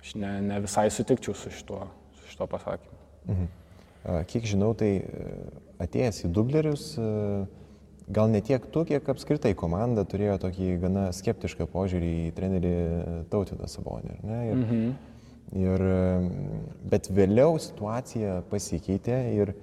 aš 0.00 0.14
ne, 0.22 0.36
ne 0.46 0.60
visai 0.62 0.86
sutikčiau 0.94 1.34
su 1.34 1.50
šituo, 1.50 1.88
su 2.30 2.36
šituo 2.36 2.48
pasakymu. 2.50 3.00
Mhm. 3.28 3.48
Kiek 4.30 4.46
žinau, 4.48 4.70
tai 4.78 4.94
e, 5.04 5.32
atėjęs 5.84 6.22
į 6.24 6.30
dublerius, 6.32 6.92
uh 6.96 7.58
gal 8.10 8.30
ne 8.30 8.40
tiek 8.40 8.64
tu, 8.72 8.84
kiek 8.86 9.06
apskritai 9.12 9.52
komanda 9.58 10.04
turėjo 10.08 10.36
tokį 10.42 10.70
gana 10.82 11.06
skeptišką 11.14 11.66
požiūrį 11.70 12.10
į 12.26 12.34
trenerį 12.36 12.74
Tautiną 13.32 13.68
Sabonį. 13.70 14.16
Ir, 14.26 14.54
mhm. 14.56 14.86
ir, 15.62 15.84
bet 16.90 17.10
vėliau 17.14 17.58
situacija 17.62 18.40
pasikeitė 18.50 19.20
ir 19.36 19.54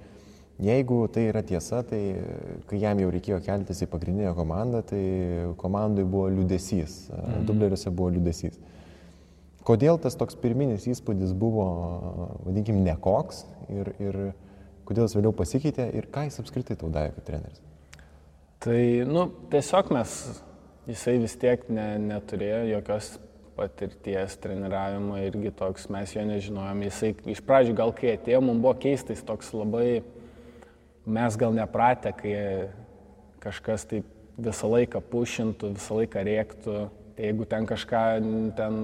jeigu 0.64 1.02
tai 1.14 1.28
yra 1.28 1.44
tiesa, 1.46 1.82
tai 1.86 2.00
kai 2.70 2.80
jam 2.82 3.02
jau 3.02 3.12
reikėjo 3.14 3.42
keltis 3.44 3.84
į 3.84 3.90
pagrindinę 3.92 4.32
komandą, 4.38 4.82
tai 4.86 5.02
komandai 5.60 6.06
buvo 6.08 6.28
liudesys, 6.32 7.04
mhm. 7.12 7.46
dubleriuose 7.50 7.92
buvo 7.92 8.14
liudesys. 8.16 8.58
Kodėl 9.68 9.98
tas 10.00 10.16
toks 10.16 10.36
pirminis 10.40 10.86
įspūdis 10.88 11.34
buvo, 11.36 11.68
vadinkim, 12.46 12.80
nekoks 12.86 13.42
ir, 13.68 13.92
ir 14.00 14.18
kodėl 14.88 15.04
jis 15.04 15.16
vėliau 15.18 15.34
pasikeitė 15.36 15.90
ir 15.98 16.08
ką 16.12 16.24
jis 16.24 16.40
apskritai 16.40 16.78
tau 16.80 16.88
davė 16.92 17.12
kaip 17.16 17.26
treneris? 17.26 17.60
Tai, 18.64 18.78
nu, 19.06 19.28
tiesiog 19.52 19.92
mes, 19.92 20.14
jisai 20.88 21.18
vis 21.20 21.36
tiek 21.38 21.68
ne, 21.68 21.90
neturėjo 22.00 22.62
jokios 22.72 23.10
patirties 23.58 24.36
treniravimo 24.40 25.18
irgi 25.20 25.52
toks, 25.58 25.88
mes 25.92 26.14
jo 26.14 26.24
nežinojom. 26.26 26.84
Jisai 26.88 27.12
iš 27.34 27.42
pradžių 27.44 27.74
gal 27.78 27.92
kai 27.94 28.14
atėjo, 28.14 28.40
mums 28.44 28.62
buvo 28.64 28.74
keistais 28.80 29.20
toks 29.26 29.50
labai, 29.54 30.00
mes 31.04 31.38
gal 31.40 31.52
nepratę, 31.56 32.14
kai 32.16 32.34
kažkas 33.42 33.84
taip 33.90 34.08
visą 34.38 34.70
laiką 34.70 35.02
pušintų, 35.10 35.74
visą 35.76 35.98
laiką 35.98 36.24
rėktų. 36.28 36.78
Tai 37.18 37.26
jeigu 37.26 37.48
ten 37.50 37.64
kažką 37.66 38.00
ten 38.54 38.74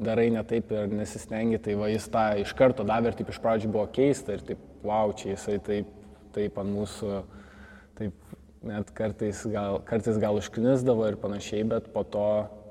darai 0.00 0.30
ne 0.32 0.40
taip 0.48 0.70
ir 0.72 0.86
nesistengi, 0.88 1.58
tai 1.60 1.74
va 1.76 1.90
jis 1.92 2.06
tą 2.08 2.22
iš 2.40 2.54
karto 2.56 2.86
davė 2.88 3.10
ir 3.10 3.18
taip 3.18 3.28
iš 3.28 3.40
pradžių 3.44 3.68
buvo 3.74 3.82
keista 3.92 4.32
ir 4.32 4.44
taip, 4.48 4.62
wow, 4.80 5.12
čia 5.12 5.34
jisai 5.34 5.58
taip, 5.60 5.90
taip 6.32 6.56
ant 6.62 6.72
mūsų, 6.72 7.18
taip 7.98 8.32
net 8.64 8.94
kartais 8.96 9.42
gal, 9.44 9.76
kartais 9.84 10.16
gal 10.22 10.40
užknisdavo 10.40 11.10
ir 11.10 11.18
panašiai, 11.20 11.66
bet 11.68 11.92
po 11.92 12.00
to, 12.08 12.24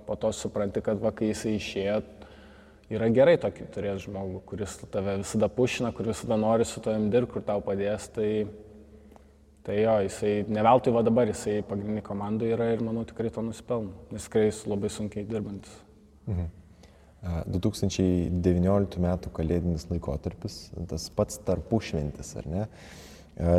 po 0.09 0.17
to 0.17 0.33
supranti, 0.33 0.81
kad 0.81 0.97
va, 1.05 1.13
kai 1.13 1.29
jisai 1.29 1.53
išėjo, 1.59 2.01
yra 2.97 3.13
gerai 3.13 3.37
tokį 3.45 3.69
turėti 3.77 4.07
žmogų, 4.07 4.41
kuris 4.49 4.79
tave 4.89 5.19
visada 5.21 5.53
pušina, 5.53 5.93
kuris 5.93 6.15
visada 6.15 6.41
nori 6.41 6.65
su 6.65 6.81
tavim 6.81 7.11
dirbti, 7.13 7.35
kur 7.35 7.45
tau 7.45 7.61
padės. 7.61 8.09
Tai, 8.17 8.31
tai 9.65 9.81
jo, 9.81 9.97
jisai, 10.07 10.33
ne 10.49 10.63
veltui 10.65 10.93
va 10.95 11.03
dabar 11.05 11.29
jisai 11.29 11.59
pagrindinė 11.67 12.01
komanda 12.05 12.47
yra 12.49 12.71
ir 12.73 12.81
manau 12.85 13.03
tikrai 13.07 13.29
to 13.33 13.43
nusipelno, 13.45 13.93
nes 14.11 14.25
tikrai 14.25 14.47
jis 14.47 14.63
labai 14.69 14.89
sunkiai 14.89 15.27
dirbantis. 15.29 15.77
Mhm. 16.25 16.49
2019 17.21 18.97
m. 18.97 19.07
kalėdinis 19.35 19.85
laikotarpis, 19.91 20.71
tas 20.89 21.05
pats 21.13 21.37
tarpušventis, 21.45 22.33
ar 22.41 22.47
ne? 22.49 22.63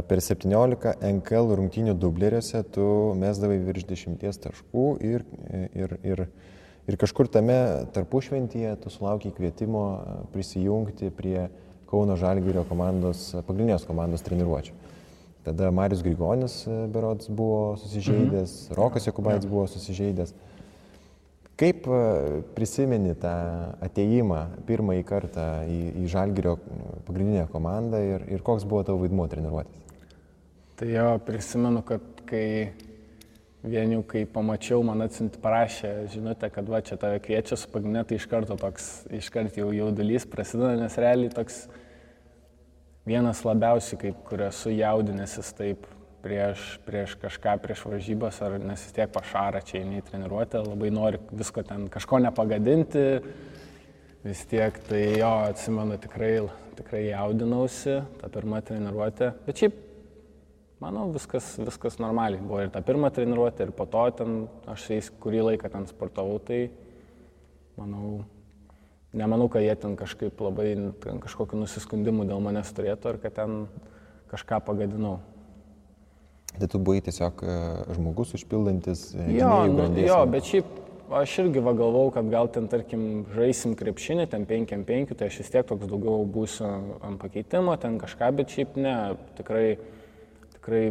Per 0.09 0.21
17 0.21 0.97
NKL 1.09 1.54
rungtynių 1.59 1.94
dubleriuose 1.99 2.61
tu 2.75 2.85
mesdavai 3.18 3.61
virš 3.62 3.87
10 3.88 4.18
taškų 4.42 4.87
ir, 5.06 5.25
ir, 5.78 5.94
ir, 6.02 6.25
ir 6.90 6.99
kažkur 7.00 7.30
tame 7.30 7.56
tarpušventyje 7.94 8.75
tu 8.82 8.92
sulaukiai 8.92 9.35
kvietimo 9.35 9.85
prisijungti 10.35 11.11
prie 11.14 11.49
Kauno 11.92 12.16
Žalgirio 12.16 12.64
komandos, 12.68 13.30
pagrindinės 13.47 13.87
komandos 13.88 14.23
treniruočio. 14.26 14.75
Tada 15.42 15.70
Marius 15.75 16.02
Grigonis 16.04 16.62
e, 16.66 16.78
Berods 16.92 17.28
buvo 17.28 17.76
susižeidęs, 17.82 18.56
mhm. 18.68 18.78
Rokas 18.78 19.06
Jokubaitis 19.08 19.49
buvo 19.50 19.66
susižeidęs. 19.70 20.34
Kaip 21.62 21.84
prisimeni 22.56 23.12
tą 23.22 23.32
ateimą 23.84 24.38
pirmąjį 24.66 25.02
kartą 25.06 25.44
į, 25.68 25.80
į 26.00 26.06
Žalgirio 26.11 26.56
pagrindinę 27.06 27.44
komandą 27.52 28.00
ir, 28.02 28.25
ir 28.32 28.42
koks 28.42 28.64
buvo 28.66 28.80
tavo 28.88 29.02
vaidmuo 29.04 29.28
treniruotis? 29.30 29.82
Tai 30.80 30.88
jo, 30.90 31.04
prisimenu, 31.22 31.84
kad 31.87 32.25
kai 32.26 32.46
vienių, 33.62 34.00
kai 34.08 34.25
pamačiau, 34.26 34.82
man 34.87 35.04
atsinti 35.04 35.38
parašė 35.42 35.92
žinutę, 36.11 36.49
kad 36.50 36.66
va 36.70 36.80
čia 36.82 36.99
tave 36.99 37.20
kviečia 37.22 37.58
su 37.61 37.70
pagrindinė, 37.70 38.02
tai 38.08 38.18
iš 38.18 38.26
karto 38.30 38.56
toks, 38.58 38.88
iš 39.14 39.28
karto 39.34 39.62
jau 39.62 39.70
jaudulys 39.76 40.26
prasideda, 40.26 40.75
nes 40.80 40.99
realiai 40.99 41.30
toks 41.34 41.66
vienas 43.09 43.42
labiausiai, 43.47 43.99
kaip 44.06 44.23
kur 44.28 44.44
esu 44.47 44.73
jaudinęsis 44.75 45.52
taip 45.59 45.87
prieš, 46.23 46.78
prieš 46.87 47.16
kažką, 47.18 47.56
prieš 47.62 47.85
varžybas, 47.88 48.38
ar 48.44 48.59
nes 48.62 48.82
vis 48.87 48.94
tiek 48.94 49.11
pašara 49.12 49.62
čia 49.66 49.80
eini 49.80 49.99
į 49.99 50.06
treniruotę, 50.06 50.62
labai 50.68 50.90
nori 50.94 51.21
visko 51.35 51.64
ten 51.66 51.88
kažko 51.92 52.21
nepagadinti, 52.23 53.06
vis 54.23 54.42
tiek 54.50 54.78
tai 54.87 55.02
jo, 55.18 55.32
atsimenu, 55.50 55.99
tikrai, 56.02 56.35
tikrai 56.78 57.06
jaudinausi, 57.09 57.99
ta 58.21 58.30
pirma 58.32 58.62
treniruotė, 58.62 59.32
bet 59.49 59.64
šiaip, 59.64 59.80
manau, 60.82 61.09
viskas, 61.14 61.56
viskas 61.59 61.99
normaliai 62.02 62.42
buvo 62.42 62.62
ir 62.62 62.71
ta 62.75 62.85
pirma 62.87 63.11
treniruotė, 63.14 63.66
ir 63.66 63.75
po 63.75 63.88
to 63.90 64.06
ten 64.23 64.44
aš 64.71 64.87
jais 64.94 65.11
kurį 65.23 65.49
laiką 65.50 65.73
ten 65.75 65.90
sportavau, 65.90 66.38
tai 66.47 66.68
manau, 67.80 68.21
nemanau, 69.16 69.49
kad 69.52 69.64
jie 69.64 69.75
ten 69.76 69.97
kažkaip 69.97 70.40
labai 70.40 70.75
ten 71.02 71.21
kažkokiu 71.23 71.61
nusiskundimu 71.61 72.26
dėl 72.28 72.40
manęs 72.45 72.73
turėtų, 72.76 73.12
ar 73.12 73.21
kad 73.23 73.37
ten 73.40 73.66
kažką 74.33 74.62
pagadinau. 74.66 75.19
Tai 76.52 76.69
tu 76.69 76.78
buvai 76.78 77.00
tiesiog 77.04 77.42
e, 77.45 77.59
žmogus 77.97 78.35
užpildantis 78.37 79.11
e, 79.16 79.28
jo, 79.38 79.52
nu, 79.73 79.87
jo, 80.04 80.19
bet 80.28 80.49
šiaip 80.49 80.81
aš 81.16 81.38
irgi 81.42 81.61
va 81.64 81.73
galvau, 81.76 82.11
kad 82.12 82.28
gal 82.33 82.49
ten, 82.52 82.69
tarkim, 82.73 83.25
žaisim 83.37 83.75
krepšinį, 83.76 84.26
ten 84.33 84.47
5-5, 84.49 85.14
tai 85.16 85.28
aš 85.28 85.40
vis 85.42 85.52
tiek 85.52 85.66
toks 85.69 85.88
daugiau 85.90 86.25
būsiu 86.28 86.69
ant 87.04 87.21
pakeitimo, 87.21 87.76
ten 87.81 87.99
kažką, 88.00 88.31
bet 88.38 88.52
šiaip 88.52 88.78
ne, 88.81 88.95
tikrai, 89.38 89.66
tikrai 90.57 90.85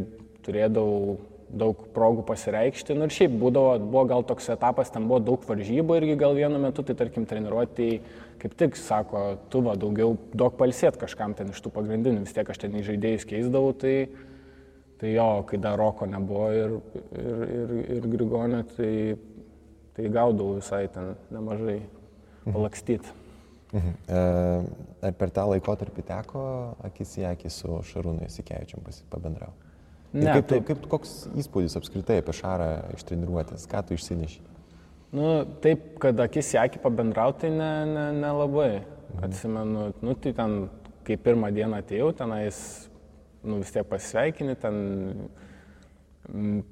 turėdavau 0.46 1.18
daug 1.52 1.86
progų 1.96 2.26
pasireikšti. 2.28 2.96
Nu 2.98 3.08
ir 3.08 3.14
šiaip 3.16 3.36
būdavo, 3.42 3.76
buvo 3.84 4.04
gal 4.10 4.26
toks 4.28 4.50
etapas, 4.54 4.92
ten 4.94 5.08
buvo 5.10 5.20
daug 5.32 5.46
varžybų 5.48 6.00
irgi 6.00 6.18
gal 6.22 6.36
vienu 6.38 6.60
metu, 6.64 6.86
tai 6.88 6.96
tarkim 7.00 7.28
treniruotėjai 7.30 8.02
kaip 8.42 8.56
tik 8.58 8.78
sako, 8.80 9.36
tu 9.54 9.60
va 9.62 9.76
daugiau 9.78 10.16
daug 10.34 10.56
palsėt 10.58 10.96
kažkam 10.98 11.36
ten 11.38 11.52
iš 11.54 11.60
tų 11.62 11.70
pagrindinių, 11.76 12.24
vis 12.26 12.34
tiek 12.34 12.48
aš 12.50 12.64
ten 12.64 12.74
į 12.80 12.88
žaidėjus 12.88 13.28
keisdavau, 13.30 13.76
tai 13.78 13.96
Tai 15.02 15.10
jo, 15.10 15.44
kai 15.50 15.58
dar 15.58 15.80
roko 15.82 16.06
nebuvo 16.06 16.52
ir, 16.54 16.74
ir, 17.18 17.40
ir, 17.56 17.72
ir 17.96 18.04
Grigonė, 18.06 18.60
tai, 18.76 18.92
tai 19.98 20.12
gaudavau 20.14 20.60
visai 20.60 20.84
ten 20.94 21.16
nemažai 21.34 21.80
mhm. 21.80 22.54
palakstyti. 22.54 23.16
Mhm. 23.72 23.96
E, 24.06 24.22
ar 25.10 25.18
per 25.18 25.34
tą 25.34 25.48
laikotarpį 25.56 26.06
teko 26.06 26.44
akis 26.86 27.16
į 27.18 27.26
akį 27.32 27.54
su 27.56 27.80
Šarūnu 27.90 28.28
Jasikevičiam 28.28 28.86
pabendrauti? 29.10 29.71
Ne. 30.12 30.28
Kaip, 30.28 30.48
taip, 30.50 30.66
kaip, 30.68 30.88
koks 30.92 31.12
įspūdis 31.40 31.78
apskritai 31.80 32.20
apie 32.20 32.34
Šarą 32.36 32.72
iš 32.98 33.06
treniruotės, 33.08 33.64
ką 33.72 33.84
tu 33.88 33.96
išsineši? 33.96 34.42
Nu, 35.16 35.28
taip, 35.64 35.94
kad 36.04 36.20
akis 36.24 36.54
į 36.56 36.60
akį 36.66 36.82
pabendrauti, 36.84 37.52
nelabai. 37.52 38.72
Ne, 38.74 38.82
ne, 38.82 38.90
ne 38.90 39.26
Atsimenu, 39.28 39.92
nu, 40.00 40.16
tai 40.20 40.32
ten 40.36 40.58
kai 41.08 41.18
pirmą 41.20 41.50
dieną 41.54 41.82
atėjau, 41.82 42.12
tenais, 42.16 42.58
nu 43.44 43.60
vis 43.62 43.74
tiek 43.74 43.88
pasveikini, 43.90 44.56
ten 44.62 44.76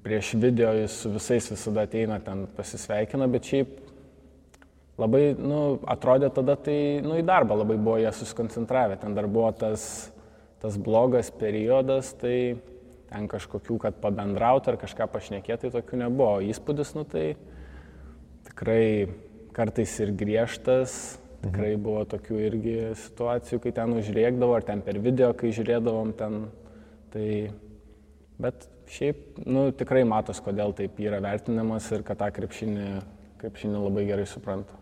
prieš 0.06 0.36
video 0.40 0.72
jis 0.78 0.96
su 1.04 1.12
visais 1.12 1.50
visada 1.52 1.84
ateina, 1.88 2.20
ten 2.24 2.46
pasisveikina, 2.56 3.28
bet 3.32 3.50
šiaip 3.50 3.74
labai, 5.02 5.24
nu, 5.40 5.80
atrodė 5.90 6.30
tada 6.36 6.56
tai, 6.60 6.78
nu, 7.04 7.18
į 7.20 7.26
darbą 7.28 7.58
labai 7.60 7.80
buvo 7.80 7.98
jie 8.00 8.12
susikoncentravę, 8.16 9.00
ten 9.02 9.18
dar 9.18 9.28
buvo 9.32 9.50
tas, 9.58 9.82
tas 10.62 10.78
blogas 10.78 11.32
periodas, 11.34 12.14
tai 12.22 12.36
ten 13.10 13.30
kažkokių, 13.30 13.80
kad 13.82 13.98
pabendrauti 14.04 14.72
ar 14.72 14.78
kažką 14.82 15.10
pašnekėti, 15.12 15.68
tai 15.68 15.74
tokių 15.74 16.04
nebuvo. 16.04 16.38
Įspūdis, 16.46 16.94
nu, 16.98 17.06
tai 17.10 17.34
tikrai 18.50 19.10
kartais 19.56 19.96
ir 20.04 20.14
griežtas, 20.18 21.18
tikrai 21.44 21.74
buvo 21.80 22.04
tokių 22.10 22.42
irgi 22.48 22.76
situacijų, 23.06 23.62
kai 23.64 23.74
ten 23.76 23.96
užrėkdavo, 23.98 24.58
ar 24.58 24.66
ten 24.68 24.84
per 24.86 25.00
video, 25.02 25.32
kai 25.38 25.54
žiūrėdavom 25.56 26.14
ten, 26.20 26.42
tai, 27.14 27.30
bet 28.42 28.68
šiaip, 28.90 29.40
nu, 29.46 29.70
tikrai 29.76 30.04
matos, 30.08 30.42
kodėl 30.44 30.74
taip 30.78 31.00
yra 31.02 31.22
vertinamas 31.24 31.88
ir 31.96 32.04
kad 32.08 32.20
tą 32.22 32.30
krepšinį, 32.36 32.90
krepšinį 33.42 33.86
labai 33.86 34.06
gerai 34.10 34.28
supranta. 34.30 34.78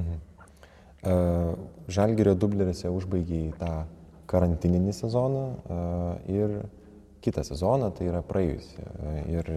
E, 0.00 1.14
Žalgirio 1.90 2.34
dublerėse 2.38 2.90
užbaigiai 2.92 3.54
tą 3.60 3.72
karantininį 4.30 4.94
sezoną 4.96 5.46
e, 5.50 5.80
ir 6.36 6.56
kitą 7.20 7.44
sezoną, 7.46 7.90
tai 7.96 8.08
yra 8.10 8.22
praėjusią. 8.26 8.84
Ir, 9.30 9.50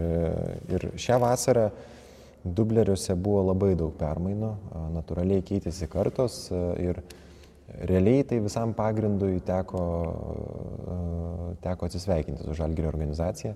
ir 0.74 0.86
šią 1.00 1.18
vasarą 1.22 1.68
dubleriuose 2.44 3.16
buvo 3.16 3.42
labai 3.48 3.72
daug 3.78 3.94
permainų, 3.96 4.50
natūraliai 4.94 5.44
keitėsi 5.46 5.88
kartos 5.90 6.48
ir 6.52 7.00
realiai 7.88 8.24
tai 8.28 8.40
visam 8.44 8.74
pagrindui 8.76 9.40
teko, 9.46 9.84
teko 11.64 11.88
atsisveikinti 11.88 12.44
su 12.44 12.56
Žalgirio 12.58 12.90
organizacija. 12.92 13.54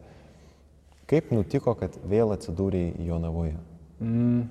Kaip 1.09 1.31
nutiko, 1.33 1.73
kad 1.79 1.95
vėl 2.09 2.35
atsidūrėjai 2.35 3.07
Jonavoje? 3.09 3.57
Mm, 4.05 4.43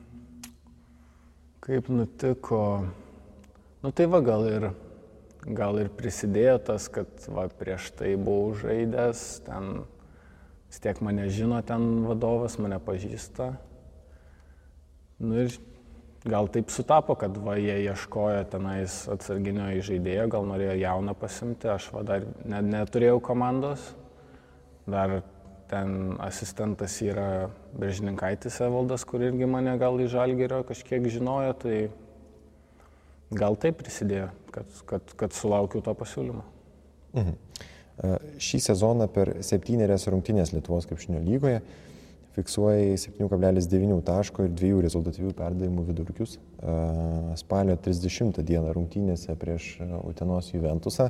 kaip 1.66 1.90
nutiko, 1.94 2.62
nu 3.84 3.92
tai 3.94 4.08
va 4.10 4.22
gal 4.26 4.48
ir, 4.50 4.70
gal 5.48 5.80
ir 5.80 5.92
prisidėjo 5.94 6.58
tas, 6.72 6.90
kad 6.92 7.08
va, 7.32 7.48
prieš 7.48 7.92
tai 7.96 8.16
buvau 8.20 8.56
žaidęs, 8.60 9.24
ten 9.46 9.86
vis 10.68 10.82
tiek 10.84 11.00
mane 11.04 11.30
žino 11.32 11.62
ten 11.66 12.04
vadovas, 12.08 12.58
mane 12.60 12.80
pažįsta. 12.84 13.54
Nu 15.24 15.46
ir 15.46 15.56
gal 16.28 16.50
taip 16.52 16.72
sutapo, 16.74 17.16
kad 17.20 17.38
va, 17.40 17.56
jie 17.60 17.78
ieškojo 17.88 18.44
tenais 18.52 19.00
atsarginio 19.12 19.70
žaidėjo, 19.88 20.28
gal 20.36 20.50
norėjo 20.50 20.76
jauną 20.82 21.16
pasimti, 21.18 21.72
aš 21.72 21.90
va 21.96 22.04
dar 22.08 22.28
ne, 22.44 22.62
neturėjau 22.68 23.22
komandos, 23.24 23.94
dar 24.88 25.22
ten 25.68 26.16
asistentas 26.24 26.96
yra 27.04 27.50
Bežininkaitis 27.78 28.60
Evaldas, 28.64 29.04
kur 29.08 29.24
irgi 29.24 29.48
mane 29.50 29.74
gal 29.80 30.00
į 30.00 30.08
Žalgerio 30.12 30.62
kažkiek 30.68 31.08
žinojo, 31.12 31.56
tai 31.64 31.80
gal 33.32 33.58
taip 33.60 33.80
prisidėjo, 33.82 34.30
kad, 34.54 34.80
kad, 34.90 35.18
kad 35.20 35.36
sulaukiu 35.36 35.82
to 35.86 35.94
pasiūlymo. 35.98 36.46
Mhm. 37.18 37.36
E, 37.98 38.14
Šį 38.44 38.62
sezoną 38.70 39.10
per 39.12 39.38
septynerias 39.46 40.08
rungtynės 40.12 40.54
Lietuvos 40.54 40.88
krepšinio 40.90 41.24
lygoje 41.26 41.62
fiksuoja 42.38 42.94
7,9 43.02 43.98
taško 44.06 44.46
ir 44.46 44.52
2 44.54 44.84
rezultatyvių 44.86 45.32
perdavimų 45.40 45.88
vidurkius. 45.88 46.38
E, 46.38 46.78
Spalio 47.42 47.78
30 47.82 48.44
dieną 48.46 48.76
rungtynėse 48.78 49.34
prieš 49.42 49.76
Utenos 50.06 50.54
Juventusą 50.54 51.10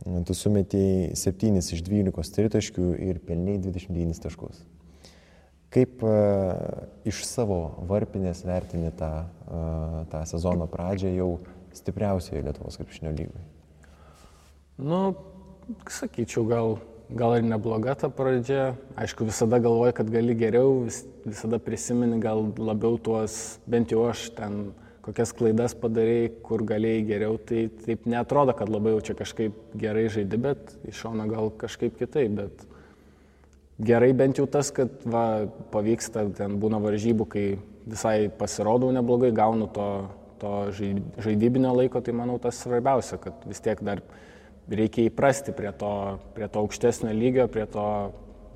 tu 0.00 0.36
sumetėjai 0.36 1.12
7 1.18 1.60
iš 1.60 1.82
12 1.84 2.36
tritaškių 2.36 2.86
ir 3.04 3.20
pelniai 3.24 3.60
29 3.60 4.22
taškus. 4.24 4.62
Kaip 5.70 6.02
uh, 6.02 6.56
iš 7.06 7.22
savo 7.28 7.60
varpinės 7.86 8.42
vertini 8.42 8.90
tą, 8.98 9.10
uh, 9.46 10.00
tą 10.10 10.24
sezono 10.26 10.66
pradžią 10.70 11.12
jau 11.14 11.30
stipriausioje 11.78 12.42
Lietuvos 12.42 12.80
krepšinio 12.80 13.12
lygoje? 13.14 13.44
Nu, 14.80 15.14
sakyčiau, 15.86 16.42
gal, 16.50 16.78
gal 17.14 17.36
ir 17.38 17.46
nebloga 17.46 17.94
ta 17.94 18.10
pradžia. 18.10 18.72
Aišku, 18.98 19.28
visada 19.28 19.60
galvoju, 19.62 19.94
kad 19.94 20.10
gali 20.10 20.34
geriau, 20.34 20.80
vis, 20.88 21.04
visada 21.22 21.60
prisimeni 21.62 22.18
gal 22.22 22.48
labiau 22.58 22.98
tuos, 22.98 23.60
bent 23.70 23.94
jau 23.94 24.08
aš 24.10 24.30
ten 24.34 24.72
kokias 25.04 25.32
klaidas 25.36 25.74
padarėjai, 25.78 26.32
kur 26.44 26.64
galėjai 26.66 27.04
geriau, 27.08 27.38
tai 27.38 27.68
taip 27.84 28.04
netrodo, 28.10 28.54
kad 28.56 28.70
labai 28.72 28.96
jau 28.96 29.04
čia 29.10 29.16
kažkaip 29.18 29.76
gerai 29.80 30.08
žaidi, 30.12 30.40
bet 30.40 30.74
iš 30.90 31.04
šono 31.04 31.26
gal 31.30 31.50
kažkaip 31.60 31.96
kitaip, 31.98 32.34
bet 32.36 32.66
gerai 33.80 34.12
bent 34.16 34.38
jau 34.38 34.46
tas, 34.50 34.70
kad 34.74 35.02
va, 35.08 35.48
pavyksta, 35.72 36.26
ten 36.36 36.58
būna 36.60 36.80
varžybų, 36.82 37.26
kai 37.30 37.44
visai 37.88 38.28
pasirodau 38.28 38.92
neblogai, 38.94 39.32
gaunu 39.34 39.68
to, 39.72 39.88
to 40.42 40.52
žai- 40.76 41.02
žaidybinio 41.22 41.72
laiko, 41.76 42.02
tai 42.04 42.14
manau 42.16 42.38
tas 42.42 42.60
svarbiausia, 42.60 43.18
kad 43.22 43.46
vis 43.48 43.62
tiek 43.64 43.80
dar 43.84 44.02
reikia 44.70 45.08
įprasti 45.08 45.54
prie 45.56 45.72
to, 45.76 45.94
prie 46.36 46.48
to 46.48 46.62
aukštesnio 46.62 47.14
lygio, 47.16 47.48
prie 47.50 47.66
to 47.66 47.86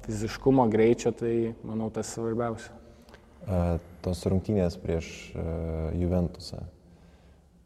fiziškumo 0.05 0.69
greičio, 0.71 1.15
tai 1.17 1.55
manau 1.65 1.91
tas 1.91 2.13
svarbiausia. 2.15 2.77
A, 3.45 3.65
tos 4.05 4.23
rungtynės 4.29 4.77
prieš 4.81 5.09
Juventusą. 5.97 6.63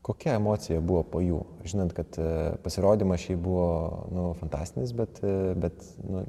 Kokia 0.08 0.38
emocija 0.38 0.80
buvo 0.80 1.02
po 1.04 1.20
jų? 1.20 1.42
Žinant, 1.68 1.92
kad 1.92 2.16
pasirodymas 2.64 3.20
šiai 3.26 3.36
buvo 3.36 3.66
nu, 4.14 4.30
fantastinis, 4.38 4.94
bet, 4.96 5.20
bet 5.60 5.84
nu, 6.00 6.22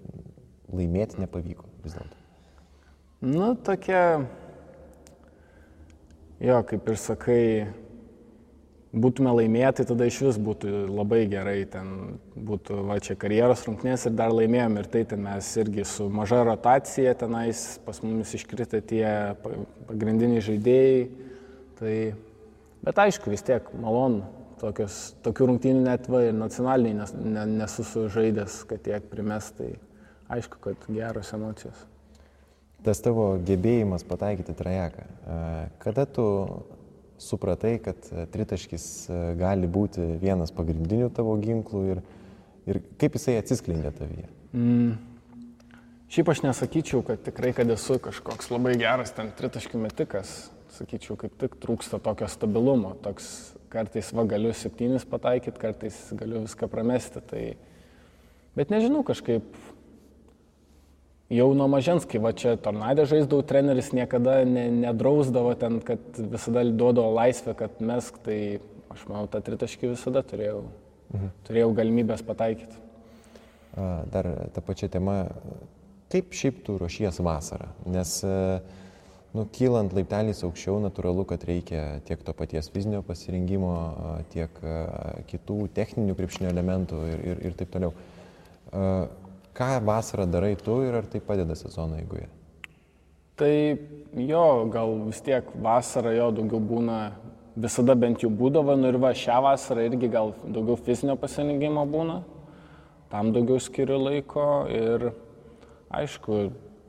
laimėti 0.73 1.19
nepavyko 1.21 1.67
vis 1.83 1.97
dėlto. 1.97 2.15
Nu, 3.19 3.51
tokia, 3.67 4.23
jo, 6.39 6.59
kaip 6.69 6.87
ir 6.87 6.99
sakai, 6.99 7.41
būtume 8.95 9.33
laimėję, 9.35 9.71
tai 9.79 9.85
tada 9.91 10.07
iš 10.07 10.21
vis 10.23 10.39
būtų 10.41 10.85
labai 10.87 11.25
gerai, 11.29 11.57
ten 11.69 12.19
būtų, 12.33 12.79
va 12.87 12.97
čia 13.03 13.17
karjeros 13.19 13.65
rungtynės 13.67 14.07
ir 14.07 14.15
dar 14.17 14.31
laimėjom 14.33 14.79
ir 14.79 14.87
tai 14.93 15.03
ten 15.09 15.25
mes 15.27 15.49
irgi 15.61 15.85
su 15.85 16.07
maža 16.09 16.41
rotacija 16.47 17.13
tenais 17.19 17.65
pas 17.85 17.99
mumis 18.05 18.33
iškrita 18.39 18.81
tie 18.81 19.05
pa- 19.43 19.59
pagrindiniai 19.91 20.45
žaidėjai. 20.47 21.03
Tai, 21.79 21.93
bet 22.87 23.03
aišku, 23.05 23.31
vis 23.31 23.43
tiek 23.45 23.67
malonu, 23.79 24.23
tokios, 24.59 25.13
tokių 25.23 25.51
rungtynių 25.51 25.83
net 25.85 26.09
va 26.11 26.25
ir 26.27 26.33
nacionaliniai 26.35 26.97
nes, 26.97 27.13
ne, 27.19 27.45
nesu 27.61 27.85
sužaidęs, 27.87 28.63
kad 28.67 28.83
tiek 28.87 29.05
primest, 29.11 29.59
tai 29.59 29.75
aišku, 30.29 30.59
kad 30.63 30.85
geros 30.87 31.33
emocijos. 31.35 31.85
Tas 32.85 33.01
tavo 33.03 33.33
gebėjimas 33.43 34.05
pataikyti 34.07 34.55
trajeką. 34.55 35.03
a, 35.03 35.39
Kada 35.83 36.05
tu 36.05 36.25
supratai, 37.19 37.75
kad 37.83 38.07
a, 38.13 38.25
tritaškis 38.31 38.85
a, 39.09 39.19
gali 39.39 39.67
būti 39.67 40.05
vienas 40.21 40.53
pagrindinių 40.55 41.11
tavo 41.15 41.35
ginklų 41.41 41.83
ir, 41.95 42.03
ir 42.69 42.81
kaip 43.01 43.19
jisai 43.19 43.39
atsiskleidė 43.41 43.91
tavyje? 43.97 44.29
Mm. 44.53 44.97
Šiaip 46.09 46.31
aš 46.31 46.39
nesakyčiau, 46.41 47.03
kad 47.05 47.21
tikrai, 47.21 47.51
kad 47.53 47.69
esu 47.69 47.99
kažkoks 48.01 48.47
labai 48.49 48.73
geras 48.81 49.11
ten 49.13 49.29
tritaškių 49.37 49.81
metikas. 49.83 50.49
Sakyčiau, 50.73 51.17
kaip 51.19 51.35
tik 51.41 51.57
trūksta 51.61 51.99
tokio 52.01 52.25
stabilumo. 52.29 52.95
Toks 53.03 53.27
kartais 53.69 54.09
va 54.15 54.23
galiu 54.29 54.53
septynis 54.57 55.05
pataikyti, 55.05 55.61
kartais 55.61 55.99
galiu 56.17 56.41
viską 56.47 56.69
pramesti. 56.71 57.21
Tai... 57.29 57.43
Bet 58.57 58.73
nežinau, 58.73 59.03
kažkaip 59.05 59.45
jau 61.29 61.47
nuo 61.53 61.67
mažens, 61.71 62.07
kai 62.09 62.21
va 62.23 62.33
čia 62.33 62.55
tornadė 62.61 63.05
žaisdavau, 63.09 63.45
treneris 63.45 63.91
niekada 63.95 64.41
ne, 64.49 64.65
nedrausdavo 64.81 65.53
ten, 65.61 65.79
kad 65.85 66.01
visada 66.17 66.65
duodavo 66.65 67.13
laisvę, 67.19 67.55
kad 67.57 67.81
mesk, 67.85 68.17
tai 68.25 68.59
aš 68.89 69.05
manau, 69.09 69.29
tą 69.31 69.41
tritaškį 69.45 69.93
visada 69.93 70.23
turėjau, 70.25 70.63
mhm. 71.13 71.33
turėjau 71.49 71.73
galimybės 71.77 72.25
pataikyti. 72.25 72.85
Dar 74.11 74.27
tą 74.55 74.63
pačią 74.65 74.89
temą, 74.91 75.21
kaip 76.11 76.33
šiaip 76.35 76.63
tu 76.65 76.79
ruošies 76.81 77.21
vasarą? 77.23 77.69
Nes, 77.93 78.15
a, 78.25 78.59
nu, 79.37 79.45
kylant 79.53 79.93
laipteliais 79.93 80.41
aukščiau, 80.43 80.79
natūralu, 80.83 81.27
kad 81.29 81.45
reikia 81.45 81.83
tiek 82.07 82.23
to 82.25 82.33
paties 82.35 82.71
fizinio 82.73 83.03
pasirinkimo, 83.05 83.73
tiek 84.33 84.57
kitų 85.29 85.59
techninių 85.77 86.17
krepšinio 86.17 86.49
elementų 86.49 87.03
ir, 87.13 87.25
ir, 87.29 87.43
ir 87.51 87.59
taip 87.61 87.71
toliau. 87.77 87.93
Ką 89.59 89.69
vasarą 89.83 90.25
darai 90.31 90.55
tu 90.55 90.77
ir 90.87 90.95
ar 90.95 91.07
tai 91.11 91.19
padeda 91.19 91.55
sezono 91.55 91.97
eigoje? 91.99 92.29
Tai 93.39 93.55
jo, 94.15 94.45
gal 94.71 94.93
vis 95.09 95.19
tiek 95.23 95.47
vasarą 95.63 96.13
jo 96.15 96.29
daugiau 96.37 96.61
būna, 96.63 96.99
visada 97.59 97.95
bent 97.95 98.23
jau 98.23 98.31
būdavo, 98.31 98.77
nu 98.79 98.87
ir 98.91 98.97
va 99.03 99.11
šią 99.15 99.41
vasarą 99.43 99.83
irgi 99.87 100.09
gal 100.11 100.31
daugiau 100.43 100.79
fizinio 100.79 101.17
pasirinkimo 101.19 101.83
būna, 101.91 102.21
tam 103.11 103.33
daugiau 103.35 103.59
skiriu 103.63 103.99
laiko 103.99 104.47
ir 104.71 105.09
aišku, 105.99 106.39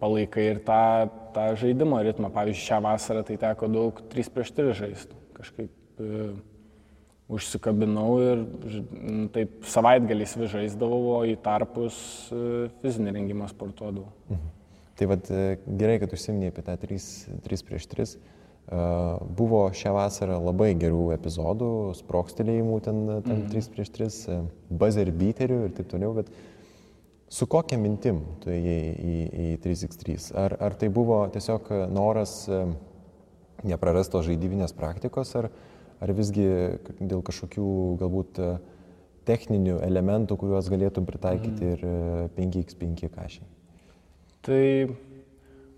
palaikai 0.01 0.47
ir 0.55 0.63
tą, 0.65 1.11
tą 1.35 1.47
žaidimo 1.61 2.01
ritmą. 2.05 2.31
Pavyzdžiui, 2.35 2.67
šią 2.69 2.81
vasarą 2.87 3.25
tai 3.27 3.39
teko 3.41 3.69
daug 3.73 4.01
3 4.13 4.33
prieš 4.35 4.55
3 4.57 4.77
žaisti. 4.79 5.19
Kažkaip 5.37 6.01
e, 6.01 6.31
užsikabinau 7.31 8.09
ir 8.25 8.43
ž- 8.67 8.83
n, 9.01 9.29
taip 9.35 9.63
savaitgaliais 9.71 10.35
vis 10.41 10.51
žaisdavau, 10.53 11.01
o 11.15 11.21
į 11.29 11.37
tarpus 11.45 11.97
e, 12.35 12.69
fizinį 12.83 13.15
rengimą 13.17 13.49
sportuodavau. 13.53 14.11
Tai 15.01 15.09
vad 15.09 15.31
gerai, 15.81 15.97
kad 16.03 16.13
užsiminėjai 16.13 16.53
apie 16.53 16.67
tą 16.67 16.77
3, 16.83 17.01
3 17.47 17.65
prieš 17.65 17.87
3. 17.89 18.19
Buvo 19.35 19.63
šią 19.75 19.95
vasarą 19.97 20.37
labai 20.45 20.75
gerų 20.79 21.09
epizodų, 21.17 21.71
sprokstelėjimų 21.99 22.77
ten 22.85 23.01
tam 23.25 23.39
mm. 23.41 23.47
3 23.51 23.71
prieš 23.73 23.91
3, 23.97 24.37
buzzer 24.83 25.11
beaterių 25.11 25.57
ir 25.65 25.73
taip 25.75 25.89
toliau, 25.91 26.13
bet 26.21 26.29
su 27.33 27.49
kokia 27.51 27.81
mintim 27.81 28.21
tu 28.45 28.53
ėjai 28.53 28.93
į, 28.93 29.17
į 29.47 29.49
3x3? 29.65 30.29
Ar, 30.39 30.55
ar 30.69 30.77
tai 30.79 30.93
buvo 30.93 31.23
tiesiog 31.33 31.73
noras 31.91 32.45
e, 32.47 32.61
neprarastos 33.67 34.29
žaidybinės 34.29 34.77
praktikos, 34.77 35.33
ar, 35.41 35.51
ar 36.01 36.13
visgi 36.17 36.47
dėl 37.01 37.23
kažkokių 37.27 37.71
galbūt 38.01 38.41
e, 38.41 38.51
techninių 39.29 39.81
elementų, 39.87 40.39
kuriuos 40.41 40.71
galėtum 40.73 41.07
pritaikyti 41.09 41.75
ir 41.75 41.85
e, 41.85 41.95
5x5 42.39 43.11
kašiai? 43.15 43.47
Tai 44.47 44.63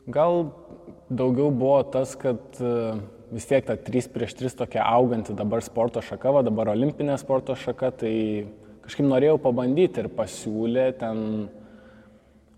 gal 0.07 0.47
daugiau 1.11 1.51
buvo 1.51 1.81
tas, 1.95 2.15
kad 2.19 2.63
e, 2.63 2.95
vis 3.35 3.49
tiek 3.51 3.67
ta 3.67 3.77
3 3.77 4.11
prieš 4.15 4.37
3 4.39 4.59
tokia 4.63 4.87
auganti 4.87 5.35
dabar 5.37 5.65
sporto 5.65 6.03
šaka, 6.05 6.37
va 6.39 6.45
dabar 6.47 6.73
olimpinė 6.75 7.19
sporto 7.21 7.57
šaka, 7.59 7.91
tai 8.05 8.15
kažkaip 8.85 9.09
norėjau 9.09 9.41
pabandyti 9.43 10.03
ir 10.03 10.11
pasiūlė 10.15 10.87
ten, 11.01 11.49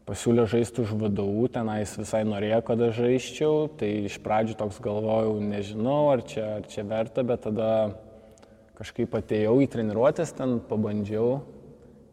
pasiūlė 0.08 0.44
žaisti 0.50 0.82
už 0.84 0.94
VDU, 1.00 1.46
tenais 1.52 1.94
visai 1.96 2.22
norėjo, 2.28 2.60
kad 2.66 2.82
aš 2.88 2.98
žaisčiau, 3.00 3.68
tai 3.80 3.90
iš 4.08 4.18
pradžių 4.24 4.56
toks 4.60 4.80
galvojau, 4.84 5.38
nežinau, 5.40 6.10
ar 6.12 6.24
čia, 6.28 6.46
ar 6.58 6.68
čia 6.68 6.84
verta, 6.88 7.24
bet 7.26 7.46
tada 7.46 7.70
kažkaip 8.78 9.14
atėjau 9.16 9.58
į 9.64 9.68
treniruotės, 9.72 10.34
ten 10.36 10.58
pabandžiau 10.68 11.38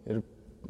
ir 0.07 0.21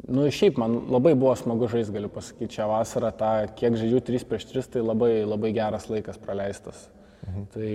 Nu, 0.08 0.24
šiaip 0.34 0.56
man 0.58 0.72
labai 0.90 1.12
buvo 1.14 1.34
smagu 1.38 1.68
žaisti, 1.70 1.92
galiu 1.94 2.08
pasakyti, 2.10 2.56
šią 2.56 2.64
vasarą, 2.70 3.12
tą, 3.14 3.28
kiek 3.58 3.76
žaidžiu 3.78 4.00
3 4.02 4.24
prieš 4.26 4.46
3, 4.50 4.70
tai 4.74 4.82
labai, 4.82 5.10
labai 5.28 5.52
geras 5.54 5.86
laikas 5.92 6.18
praleistas. 6.18 6.88
Mhm. 7.22 7.44
Tai 7.52 7.68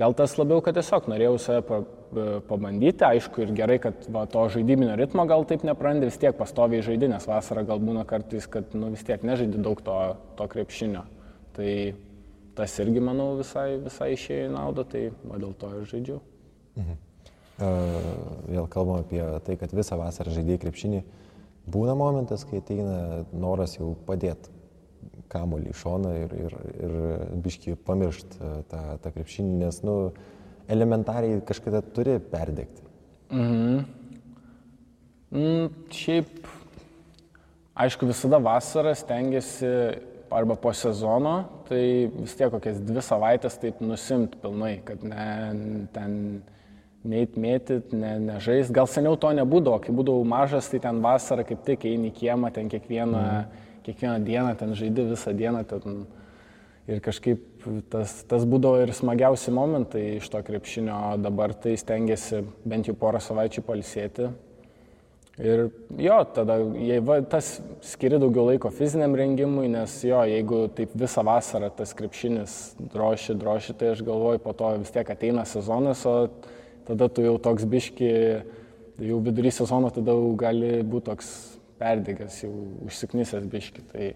gal 0.00 0.16
tas 0.18 0.34
labiau, 0.40 0.62
kad 0.64 0.74
tiesiog 0.74 1.06
norėjau 1.12 1.36
save 1.38 1.82
pabandyti, 2.48 3.04
aišku, 3.06 3.44
ir 3.44 3.52
gerai, 3.56 3.78
kad 3.82 4.06
va, 4.12 4.24
to 4.30 4.42
žaidybinio 4.52 4.96
ritmo 4.98 5.24
gal 5.30 5.44
taip 5.48 5.64
neprandi, 5.66 6.08
vis 6.10 6.18
tiek 6.20 6.36
pastoviai 6.38 6.84
žaidži, 6.86 7.10
nes 7.12 7.26
vasarą 7.30 7.64
gal 7.68 7.82
būna 7.82 8.04
kartais, 8.08 8.48
kad 8.50 8.74
nu, 8.74 8.90
vis 8.94 9.04
tiek 9.06 9.22
nežaidži 9.26 9.62
daug 9.62 9.82
to, 9.86 9.98
to 10.38 10.48
krepšinio. 10.50 11.04
Tai 11.56 11.70
tas 12.58 12.74
irgi, 12.82 13.02
manau, 13.04 13.32
visai, 13.38 13.68
visai 13.82 14.12
išėjo 14.16 14.48
į 14.48 14.52
naudą, 14.56 14.86
tai 14.90 15.06
va, 15.22 15.38
dėl 15.40 15.54
to 15.60 15.72
ir 15.78 15.88
žaidžiu. 15.92 16.18
Mhm. 16.80 17.00
Vėl 18.50 18.68
kalbam 18.72 19.02
apie 19.02 19.20
tai, 19.44 19.56
kad 19.60 19.74
visą 19.76 19.98
vasarą 20.00 20.32
žaidėjai 20.32 20.62
krepšinį. 20.62 21.02
Būna 21.70 21.94
momentas, 21.98 22.46
kai 22.48 22.62
ateina 22.62 23.26
noras 23.36 23.76
jau 23.76 23.92
padėti 24.06 24.58
kamuolį 25.30 25.70
į 25.70 25.76
šoną 25.78 26.12
ir, 26.24 26.32
ir, 26.46 26.54
ir 26.80 26.94
biški 27.44 27.76
pamiršti 27.86 28.52
tą, 28.70 28.80
tą 29.02 29.12
krepšinį, 29.14 29.52
nes, 29.60 29.82
nu, 29.86 29.96
elementariai 30.70 31.40
kažkada 31.46 31.82
turi 31.94 32.18
perdegti. 32.32 32.86
Mhm. 33.30 33.80
Mm, 35.30 35.68
šiaip, 35.94 36.46
aišku, 37.78 38.08
visada 38.10 38.40
vasarą 38.42 38.94
stengiasi 38.98 39.68
arba 40.30 40.56
po 40.58 40.72
sezono, 40.74 41.44
tai 41.68 42.10
vis 42.10 42.34
tiek 42.38 42.50
kokias 42.50 42.80
dvi 42.82 43.02
savaitės 43.02 43.58
taip 43.62 43.78
nusimt 43.82 44.36
pilnai, 44.42 44.80
kad 44.86 45.02
ne, 45.06 45.26
ten 45.94 46.16
neit 47.06 47.36
mėtyt, 47.40 47.94
ne, 47.96 48.16
nežais. 48.26 48.70
Gal 48.74 48.88
seniau 48.90 49.16
to 49.18 49.30
nebūdavo, 49.38 49.80
kai 49.84 49.94
būdavau 49.94 50.26
mažas, 50.26 50.68
tai 50.70 50.82
ten 50.82 51.00
vasarą 51.04 51.46
kaip 51.48 51.62
tik 51.66 51.86
eini 51.88 52.10
į 52.10 52.16
kiemą, 52.18 52.50
ten 52.54 52.70
kiekvieną, 52.70 53.22
mm. 53.22 53.68
kiekvieną 53.86 54.16
dieną, 54.26 54.54
ten 54.60 54.74
žaidi 54.78 55.06
visą 55.12 55.34
dieną. 55.36 55.64
Ten, 55.70 56.02
ir 56.88 57.00
kažkaip 57.04 57.64
tas, 57.92 58.20
tas 58.28 58.46
būdavo 58.48 58.80
ir 58.84 58.92
smagiausi 58.96 59.52
momentai 59.54 60.04
iš 60.18 60.30
to 60.32 60.40
krepšinio, 60.46 61.18
dabar 61.20 61.52
tai 61.54 61.76
stengiasi 61.80 62.44
bent 62.64 62.88
jau 62.88 62.96
porą 62.98 63.20
savaičių 63.22 63.66
palsėti. 63.66 64.30
Ir 65.40 65.70
jo, 65.96 66.16
tada 66.36 66.58
jei, 66.76 66.98
va, 67.00 67.20
tas 67.24 67.54
skiri 67.86 68.18
daugiau 68.20 68.50
laiko 68.50 68.68
fiziniam 68.76 69.14
rengimui, 69.16 69.70
nes 69.72 69.94
jo, 70.04 70.18
jeigu 70.28 70.66
taip 70.76 70.92
visą 71.00 71.24
vasarą 71.24 71.70
tas 71.72 71.94
krepšinis 71.96 72.56
droši, 72.92 73.38
droši, 73.40 73.76
tai 73.80 73.94
aš 73.94 74.02
galvoju, 74.04 74.42
po 74.44 74.52
to 74.56 74.74
vis 74.82 74.92
tiek 74.92 75.08
ateina 75.14 75.46
sezonas, 75.48 76.02
o 76.04 76.28
tada 76.88 77.08
tu 77.08 77.24
jau 77.24 77.38
toks 77.40 77.64
biški, 77.72 78.10
jau 79.00 79.20
vidury 79.24 79.52
sezono 79.54 79.88
tada 79.94 80.12
jau 80.12 80.34
gali 80.36 80.82
būti 80.84 81.08
toks 81.08 81.30
perdėgęs, 81.80 82.42
jau 82.44 82.52
užsiknisęs 82.90 83.48
biški. 83.48 83.86
Tai 83.94 84.10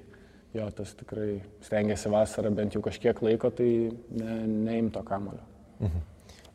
jo, 0.54 0.70
tas 0.74 0.94
tikrai 0.98 1.42
stengiasi 1.66 2.12
vasarą 2.12 2.52
bent 2.54 2.76
jau 2.76 2.82
kažkiek 2.84 3.20
laiko, 3.26 3.50
tai 3.50 3.68
ne, 4.14 4.40
neimto 4.68 5.02
kamulio. 5.06 5.42
Mhm. 5.80 6.10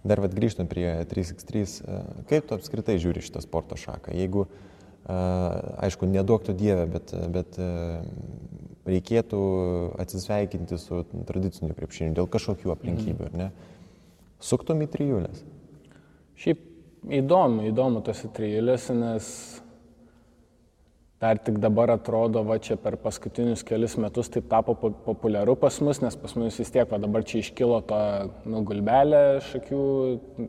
Dar 0.08 0.22
vad 0.24 0.32
grįžtant 0.32 0.72
prie 0.72 0.88
3x3, 1.12 1.66
kaip 2.30 2.46
tu 2.48 2.56
apskritai 2.56 2.96
žiūri 3.04 3.20
šitą 3.26 3.42
sporto 3.44 3.76
šaką? 3.76 4.14
Jeigu, 4.16 4.46
aišku, 5.10 6.08
neduoktų 6.08 6.56
Dievę, 6.56 6.86
bet, 6.94 7.12
bet 7.34 7.60
reikėtų 8.88 9.42
atsisveikinti 10.00 10.80
su 10.80 11.04
tradiciniu 11.28 11.76
krepšiniu 11.76 12.16
dėl 12.16 12.30
kažkokių 12.32 12.72
aplinkybių, 12.78 13.28
ar 13.28 13.38
ne? 13.42 13.50
Suktum 14.40 14.86
į 14.86 14.88
trijulės? 14.94 15.44
Šiaip 16.40 16.64
įdomu, 17.20 17.68
įdomu 17.68 18.00
tas 18.06 18.24
trijulės, 18.36 18.88
nes 18.96 19.28
dar 21.20 21.38
tik 21.38 21.58
dabar 21.60 21.92
atrodo, 21.92 22.46
va 22.48 22.56
čia 22.64 22.78
per 22.80 22.96
paskutinius 23.00 23.66
kelius 23.68 23.98
metus 24.00 24.30
taip 24.32 24.48
tapo 24.52 24.76
populiaru 24.80 25.58
pas 25.60 25.76
mus, 25.84 26.00
nes 26.00 26.16
pas 26.16 26.36
mus 26.40 26.60
vis 26.62 26.72
tiek, 26.72 26.88
va 26.88 27.00
dabar 27.02 27.26
čia 27.28 27.42
iškilo 27.44 27.82
ta 27.90 28.00
nugulbelė 28.48 29.42
šakių, 29.50 29.82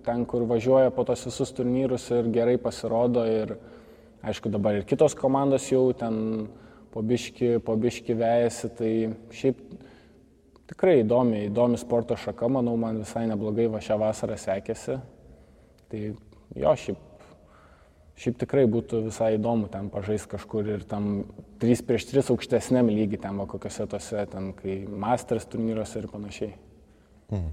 ten 0.06 0.22
kur 0.30 0.46
važiuoja 0.50 0.94
po 0.94 1.04
tos 1.09 1.26
visus 1.26 1.50
turnyrus 1.56 2.06
ir 2.14 2.30
gerai 2.30 2.54
pasirodo 2.62 3.26
ir 3.26 3.56
aišku 4.22 4.52
dabar 4.54 4.78
ir 4.78 4.87
kitos 4.87 5.18
komandos 5.18 5.66
jau 5.72 5.88
ten 5.90 6.46
po 6.94 7.02
biški, 7.02 7.56
po 7.66 7.74
biški 7.78 8.14
vėjasi, 8.18 8.70
tai 8.78 8.92
šiaip 9.35 9.61
tikrai 10.70 11.00
įdomi, 11.02 11.48
įdomi 11.48 11.78
sporto 11.83 12.14
šaka, 12.18 12.46
manau, 12.46 12.76
man 12.78 13.02
visai 13.02 13.26
neblogai 13.30 13.66
va 13.70 13.83
šią 13.83 13.98
vasarą 13.98 14.38
sekėsi. 14.38 14.98
Tai 15.90 16.02
jo, 16.06 16.74
šiaip 16.83 17.10
Šiaip 18.20 18.37
tikrai 18.42 18.66
būtų 18.68 19.06
visai 19.06 19.30
įdomu 19.38 19.70
ten 19.72 19.88
pažaisti 19.88 20.28
kažkur 20.35 20.66
ir 20.74 20.83
tam 20.85 21.22
3 21.62 21.85
prieš 21.88 22.04
3 22.11 22.35
aukštesniam 22.35 22.90
lygiai, 22.92 23.22
ten 23.22 23.40
va 23.40 23.46
kokiuose 23.48 23.87
tose, 23.88 24.26
ten 24.28 24.50
kai 24.59 24.83
Masters 24.85 25.48
turnyruose 25.48 26.02
ir 26.02 26.09
panašiai. 26.12 26.52
Mhm. 27.30 27.50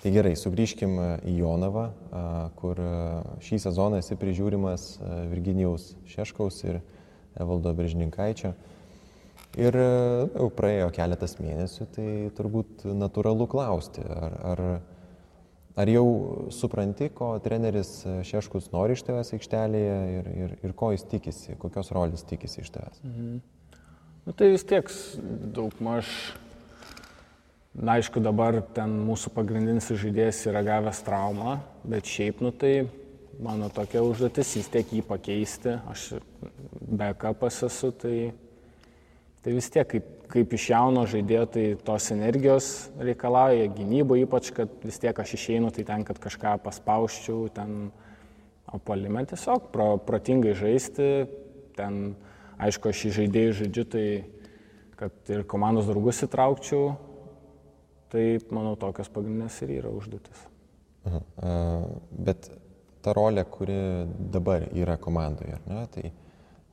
Tai 0.00 0.10
gerai, 0.14 0.32
sugrįžkim 0.36 0.94
į 1.28 1.32
Jonavą, 1.42 1.86
kur 2.56 2.78
šį 3.44 3.58
sezoną 3.60 3.98
esi 4.00 4.16
prižiūrimas 4.16 4.94
Virginijaus 5.28 5.90
Šeškaus 6.08 6.62
ir 6.64 6.78
Evaldo 7.36 7.74
Beržininkaičio. 7.76 8.54
Ir 9.60 9.76
jau 9.76 10.46
praėjo 10.56 10.88
keletas 10.96 11.36
mėnesių, 11.40 11.88
tai 11.92 12.08
turbūt 12.36 12.86
natūralu 12.96 13.48
klausti, 13.50 14.00
ar, 14.00 14.38
ar 14.52 14.62
Ar 15.80 15.88
jau 15.88 16.04
supranti, 16.52 17.08
ko 17.14 17.32
treneris 17.40 18.02
Šeškus 18.28 18.68
nori 18.74 18.96
iš 18.96 19.04
tavęs 19.06 19.32
aikštelėje 19.36 19.96
ir, 20.18 20.28
ir, 20.44 20.52
ir 20.66 20.74
ko 20.76 20.90
jis 20.92 21.06
tikisi, 21.08 21.56
kokios 21.60 21.92
rolės 21.96 22.26
tikisi 22.28 22.60
iš 22.64 22.72
tavęs? 22.74 23.00
Mhm. 23.06 23.40
Nu, 24.26 24.34
tai 24.36 24.50
vis 24.52 24.66
tiek 24.68 24.90
daug 25.56 25.72
maž, 25.80 26.10
na 27.72 27.96
aišku, 27.96 28.20
dabar 28.20 28.60
ten 28.76 28.92
mūsų 29.06 29.32
pagrindinis 29.32 29.88
žaidėjas 29.88 30.42
yra 30.50 30.60
gavęs 30.66 31.00
traumą, 31.06 31.56
bet 31.88 32.10
šiaip, 32.10 32.44
nu 32.44 32.52
tai 32.52 32.74
mano 33.40 33.70
tokia 33.72 34.04
užduotis 34.04 34.52
vis 34.58 34.68
tiek 34.68 34.92
jį 34.92 35.00
pakeisti, 35.08 35.78
aš 35.88 36.10
backupas 37.00 37.62
esu, 37.70 37.94
tai 37.96 38.14
Tai 39.40 39.54
vis 39.56 39.70
tiek, 39.72 39.88
kaip, 39.88 40.08
kaip 40.30 40.54
iš 40.54 40.68
jauno 40.70 41.04
žaidėjo, 41.10 41.44
tai 41.54 41.64
tos 41.84 42.10
energijos 42.14 42.70
reikalauja, 43.00 43.70
gynybo 43.74 44.18
ypač, 44.20 44.52
kad 44.54 44.72
vis 44.86 45.00
tiek 45.02 45.16
aš 45.18 45.34
išeinu, 45.36 45.72
tai 45.74 45.84
ten, 45.88 46.04
kad 46.06 46.20
kažką 46.22 46.56
paspauščiau, 46.64 47.48
ten, 47.54 47.90
o 48.70 48.78
palime 48.78 49.24
tiesiog 49.26 49.70
pro, 49.74 49.92
protingai 50.06 50.54
žaisti, 50.58 51.08
ten, 51.78 52.14
aišku, 52.62 52.92
aš 52.92 53.06
į 53.08 53.14
žaidėjų 53.18 53.56
žaidžiu, 53.64 53.86
tai 53.90 54.06
kad 55.00 55.32
ir 55.32 55.46
komandos 55.48 55.88
draugus 55.88 56.20
įtraukčiau, 56.26 56.94
tai 58.12 58.24
manau, 58.52 58.74
tokios 58.78 59.08
pagrindinės 59.12 59.60
ir 59.64 59.78
yra 59.78 59.92
užduotis. 59.96 60.46
Aha, 61.08 61.20
bet 62.12 62.50
ta 63.00 63.14
rolė, 63.16 63.46
kuri 63.48 63.78
dabar 64.32 64.66
yra 64.76 64.98
komandoje, 65.00 65.56
ne, 65.70 65.86
tai 65.94 66.10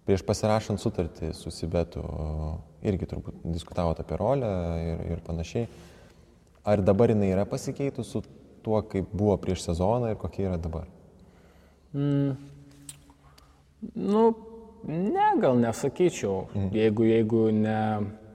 prieš 0.07 0.25
pasirašant 0.27 0.81
sutartį 0.81 1.31
su 1.35 1.51
Sibetu 1.55 2.03
irgi 2.85 3.07
turbūt 3.09 3.45
diskutavote 3.49 4.03
apie 4.03 4.17
rolę 4.19 4.49
ir, 4.83 5.05
ir 5.15 5.23
panašiai. 5.25 5.67
Ar 6.67 6.83
dabar 6.83 7.13
jinai 7.13 7.31
yra 7.31 7.45
pasikeitus 7.47 8.11
su 8.11 8.21
tuo, 8.65 8.81
kaip 8.91 9.09
buvo 9.15 9.37
prieš 9.39 9.69
sezoną 9.69 10.11
ir 10.11 10.19
kokia 10.19 10.49
yra 10.49 10.59
dabar? 10.61 10.87
Nu, 13.95 14.23
ne, 14.83 15.27
gal 15.41 15.59
nesakyčiau. 15.61 16.47
Mhm. 16.53 16.71
Jeigu, 16.75 17.07
jeigu, 17.07 17.43
ne, 17.55 17.81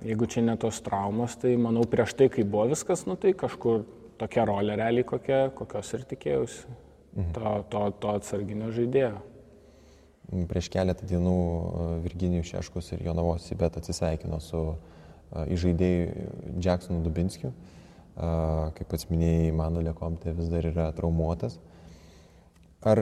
jeigu 0.06 0.26
čia 0.26 0.44
ne 0.46 0.56
tos 0.56 0.80
traumos, 0.84 1.36
tai 1.36 1.56
manau 1.60 1.84
prieš 1.88 2.16
tai, 2.18 2.30
kai 2.32 2.44
buvo 2.44 2.70
viskas, 2.72 3.04
nu 3.06 3.18
tai 3.20 3.34
kažkur 3.36 3.84
tokia 4.18 4.46
rolė 4.48 4.78
realiai, 4.78 5.04
kokia, 5.06 5.50
kokios 5.58 5.92
ir 5.98 6.06
tikėjausi. 6.14 6.78
Mhm. 7.12 7.32
To, 7.36 7.54
to, 7.68 7.84
to 8.00 8.16
atsarginio 8.16 8.72
žaidėjo. 8.72 9.20
Prieš 10.48 10.70
keletą 10.72 11.06
dienų 11.08 11.36
e, 11.36 11.86
Virginijus 12.04 12.52
Šeškus 12.52 12.92
ir 12.94 13.04
Jonavos 13.08 13.48
Sibet 13.48 13.76
atsisveikino 13.80 14.38
su 14.40 14.62
įžaidėjų 15.32 16.58
Jacksonu 16.60 17.00
Dubinskiu. 17.04 17.52
Kaip 18.12 18.88
pats 18.90 19.06
minėjai, 19.08 19.52
mano 19.56 19.80
Lekomtė 19.80 20.34
vis 20.36 20.50
dar 20.52 20.66
yra 20.68 20.90
traumuotas. 20.92 21.54
Ar, 22.84 23.00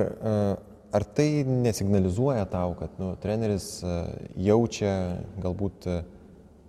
ar 0.95 1.07
tai 1.17 1.43
nesignalizuoja 1.43 2.45
tau, 2.53 2.77
kad 2.79 2.95
nu, 3.03 3.09
treneris 3.19 3.81
jaučia 4.39 4.93
galbūt 5.43 5.89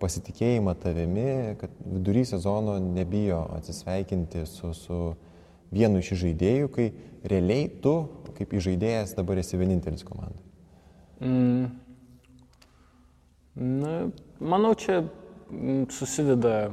pasitikėjimą 0.02 0.74
tavimi, 0.82 1.32
kad 1.62 1.74
vidury 1.86 2.24
sezono 2.26 2.80
nebijo 2.82 3.44
atsisveikinti 3.60 4.48
su, 4.50 4.74
su 4.74 5.02
vienu 5.72 6.02
iš 6.02 6.14
žaidėjų, 6.22 6.72
kai 6.76 6.92
realiai 7.28 7.70
tu, 7.84 7.96
kaip 8.38 8.54
žaidėjas, 8.58 9.16
dabar 9.18 9.40
esi 9.42 9.60
vienintelis 9.60 10.06
komandai? 10.08 10.42
Mm. 11.22 11.70
Na, 13.62 13.96
manau, 14.40 14.72
čia 14.80 15.04
susideda, 15.92 16.72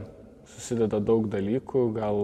susideda 0.54 1.00
daug 1.02 1.26
dalykų, 1.30 1.88
gal, 1.96 2.20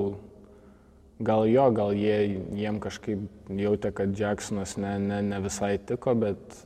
gal 1.19 1.47
jo, 1.51 1.67
gal 1.75 1.93
jie, 1.99 2.39
jiem 2.55 2.79
kažkaip 2.83 3.51
jautė, 3.51 3.91
kad 3.93 4.15
Jacksonas 4.17 4.77
ne, 4.79 4.95
ne, 5.03 5.21
ne 5.27 5.41
visai 5.45 5.75
tiko, 5.83 6.15
bet 6.15 6.61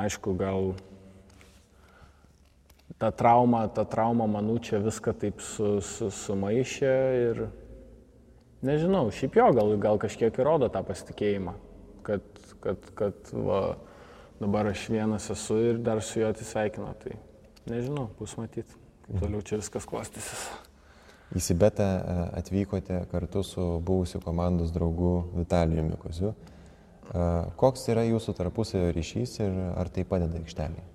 aišku, 0.00 0.34
gal 0.40 0.72
ta 3.00 3.12
trauma, 3.12 3.66
ta 3.68 3.84
trauma, 3.84 4.26
manau, 4.26 4.58
čia 4.58 4.80
viską 4.82 5.14
taip 5.20 5.44
su, 5.44 5.78
su, 5.84 6.10
sumaišė 6.10 6.96
ir 7.28 7.44
nežinau, 8.66 9.08
šiaip 9.14 9.38
jo, 9.40 9.48
gal, 9.56 9.74
gal 9.80 10.00
kažkiek 10.00 10.36
įrodo 10.42 10.70
tą 10.72 10.82
pasitikėjimą, 10.86 11.54
kad, 12.06 12.24
kad, 12.64 12.90
kad 12.98 13.32
va, 13.32 13.60
dabar 14.40 14.70
aš 14.72 14.86
vienas 14.92 15.30
esu 15.32 15.58
ir 15.70 15.80
dar 15.84 16.02
su 16.04 16.22
juo 16.22 16.30
atsisveikinu. 16.32 16.92
Tai 17.02 17.16
nežinau, 17.70 18.08
bus 18.18 18.36
matyti, 18.40 18.76
kaip 19.06 19.22
toliau 19.24 19.44
čia 19.46 19.60
viskas 19.60 19.88
klostysis. 19.88 20.48
Į 21.30 21.42
Sibetą 21.44 21.86
e, 21.86 22.14
atvykote 22.40 23.04
kartu 23.12 23.44
su 23.46 23.64
buvusiu 23.86 24.18
komandos 24.24 24.72
draugu 24.74 25.28
Vitalijumi 25.36 25.98
Koziu. 26.00 26.32
E, 26.34 27.26
koks 27.60 27.86
yra 27.92 28.02
jūsų 28.08 28.34
tarpusavio 28.38 28.90
ryšys 28.96 29.36
ir 29.44 29.60
ar 29.78 29.92
tai 29.94 30.02
padeda 30.08 30.40
aikštelėje? 30.40 30.88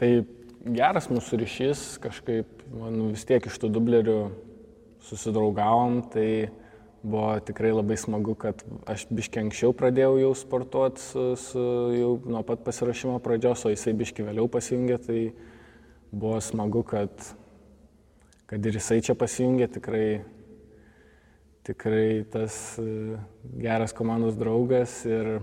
Tai 0.00 0.10
geras 0.64 1.10
mūsų 1.12 1.38
ryšys, 1.42 1.84
kažkaip 2.02 2.64
man 2.72 3.10
vis 3.12 3.26
tiek 3.28 3.44
iš 3.44 3.60
tų 3.60 3.70
dublerių 3.76 4.18
susidraugavom, 5.04 6.02
tai 6.12 6.28
buvo 7.04 7.38
tikrai 7.44 7.72
labai 7.74 7.96
smagu, 8.00 8.34
kad 8.34 8.62
aš 8.88 9.04
biški 9.12 9.42
anksčiau 9.42 9.74
pradėjau 9.76 10.16
jau 10.22 10.30
sportuoti 10.40 11.02
su, 11.04 11.24
su, 11.40 11.64
jau 11.92 12.12
nuo 12.24 12.40
pat 12.46 12.64
pasirašymo 12.64 13.18
pradžios, 13.24 13.66
o 13.68 13.72
jisai 13.72 13.92
biški 13.98 14.24
vėliau 14.24 14.48
pasijungė, 14.50 14.98
tai 15.04 15.18
buvo 16.14 16.38
smagu, 16.40 16.80
kad, 16.88 17.12
kad 18.48 18.64
ir 18.64 18.80
jisai 18.80 19.02
čia 19.04 19.16
pasijungė, 19.20 19.68
tikrai, 19.76 20.06
tikrai 21.68 22.08
tas 22.32 22.56
e, 22.80 23.18
geras 23.60 23.92
komandos 23.96 24.40
draugas 24.40 25.02
ir 25.04 25.36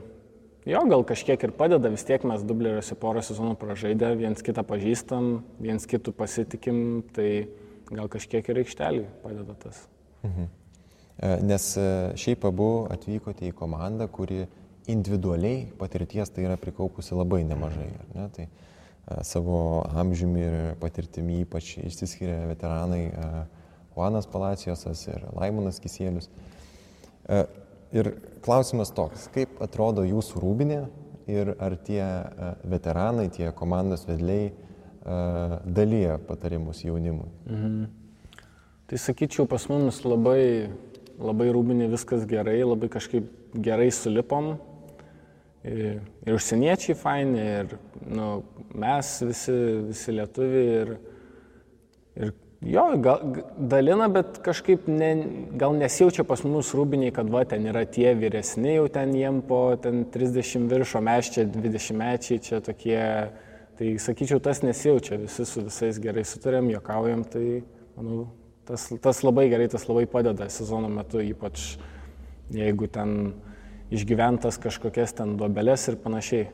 jo, 0.65 0.81
gal 0.89 1.05
kažkiek 1.05 1.45
ir 1.45 1.53
padeda, 1.57 1.93
vis 1.93 2.05
tiek 2.09 2.25
mes 2.25 2.41
dubleriuose 2.41 2.97
porą 2.97 3.21
sezonų 3.25 3.53
pražaidę, 3.61 4.15
viens 4.17 4.41
kitą 4.45 4.65
pažįstam, 4.65 5.43
viens 5.61 5.85
kitų 5.89 6.17
pasitikim, 6.17 7.03
tai 7.13 7.29
gal 7.91 8.09
kažkiek 8.11 8.47
ir 8.49 8.61
aikštelį 8.63 9.05
padeda 9.23 9.55
tas. 9.59 9.85
Mhm. 10.23 10.49
E, 11.21 11.29
nes 11.45 11.67
e, 11.77 11.85
šiaip 12.17 12.45
abu 12.49 12.69
atvykote 12.91 13.45
į 13.49 13.55
komandą, 13.57 14.07
kuri 14.11 14.45
individualiai 14.89 15.67
patirties 15.77 16.31
tai 16.33 16.47
yra 16.47 16.57
prikaupusi 16.57 17.17
labai 17.17 17.43
nemažai. 17.45 17.89
Ne? 18.15 18.27
Tai 18.35 18.47
e, 18.47 18.51
savo 19.27 19.81
amžiumi 20.01 20.45
ir 20.45 20.57
patirtimi 20.81 21.41
ypač 21.43 21.75
išsiskiria 21.83 22.47
veteranai 22.49 23.03
Juanas 23.91 24.25
Palacijosas 24.31 25.03
ir 25.11 25.27
Laimonas 25.35 25.81
Kisėlius. 25.83 26.29
Ir 27.91 28.07
klausimas 28.41 28.89
toks, 28.95 29.25
kaip 29.35 29.59
atrodo 29.61 30.05
jūsų 30.07 30.39
rūbinė 30.41 30.77
ir 31.29 31.51
ar 31.59 31.75
tie 31.85 32.01
veteranai, 32.71 33.27
tie 33.35 33.49
komandos 33.55 34.07
vedliai 34.07 34.53
dalyja 35.01 36.19
patarimus 36.27 36.83
jaunimui? 36.85 37.29
Mhm. 37.49 37.83
Tai 38.91 38.97
sakyčiau, 38.99 39.47
pas 39.47 39.63
mumis 39.71 40.01
labai 40.03 40.69
labai 41.21 41.51
rūbinė, 41.53 41.89
viskas 41.91 42.25
gerai, 42.29 42.59
labai 42.65 42.89
kažkaip 42.91 43.29
gerai 43.53 43.89
sulipom. 43.93 44.55
Ir, 45.61 45.99
ir 46.25 46.33
užsieniečiai 46.33 46.97
faini, 46.97 47.41
ir 47.61 47.75
nu, 48.09 48.29
mes 48.73 49.09
visi, 49.27 49.57
visi 49.91 50.15
lietuviai. 50.15 50.71
Ir, 50.79 50.93
ir 52.17 52.31
jo, 52.73 52.85
gal, 53.05 53.21
dalina, 53.73 54.07
bet 54.09 54.39
kažkaip 54.45 54.89
ne, 54.89 55.11
gal 55.61 55.77
nesijaučia 55.77 56.25
pas 56.25 56.41
mus 56.47 56.73
rūbiniai, 56.77 57.13
kad 57.13 57.29
va, 57.29 57.43
ten 57.45 57.69
yra 57.69 57.85
tie 57.85 58.15
vyresni, 58.17 58.73
jau 58.79 58.89
ten 58.93 59.13
jiem 59.17 59.43
po 59.45 59.61
ten 59.81 60.01
30 60.09 60.65
viršo, 60.71 61.03
mes 61.05 61.29
čia 61.35 61.45
20 61.45 61.97
mečiai, 62.01 62.41
čia 62.41 62.61
tokie. 62.65 62.99
Tai 63.81 63.95
sakyčiau, 63.97 64.37
tas 64.45 64.59
nesijaučia, 64.61 65.17
visi 65.17 65.47
su 65.49 65.63
visais 65.65 65.97
gerai 65.97 66.21
sutarėm, 66.27 66.67
jokaujam, 66.69 67.23
tai 67.25 67.63
manau, 67.95 68.27
Tas, 68.71 68.85
tas 69.01 69.19
labai 69.25 69.47
gerai, 69.49 69.65
tas 69.67 69.87
labai 69.89 70.05
padeda 70.07 70.45
sezono 70.53 70.89
metu, 70.91 71.19
ypač 71.19 71.75
jeigu 72.53 72.87
ten 72.93 73.33
išgyventas 73.91 74.59
kažkokias 74.61 75.15
ten 75.17 75.33
duobeles 75.39 75.87
ir 75.89 75.97
panašiai. 75.99 76.49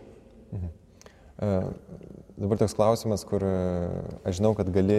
Mhm. 0.55 0.69
Uh, 1.37 1.67
dabar 2.39 2.57
toks 2.63 2.73
klausimas, 2.73 3.25
kur 3.27 3.43
aš 3.45 4.39
žinau, 4.39 4.55
kad 4.57 4.71
gali 4.73 4.97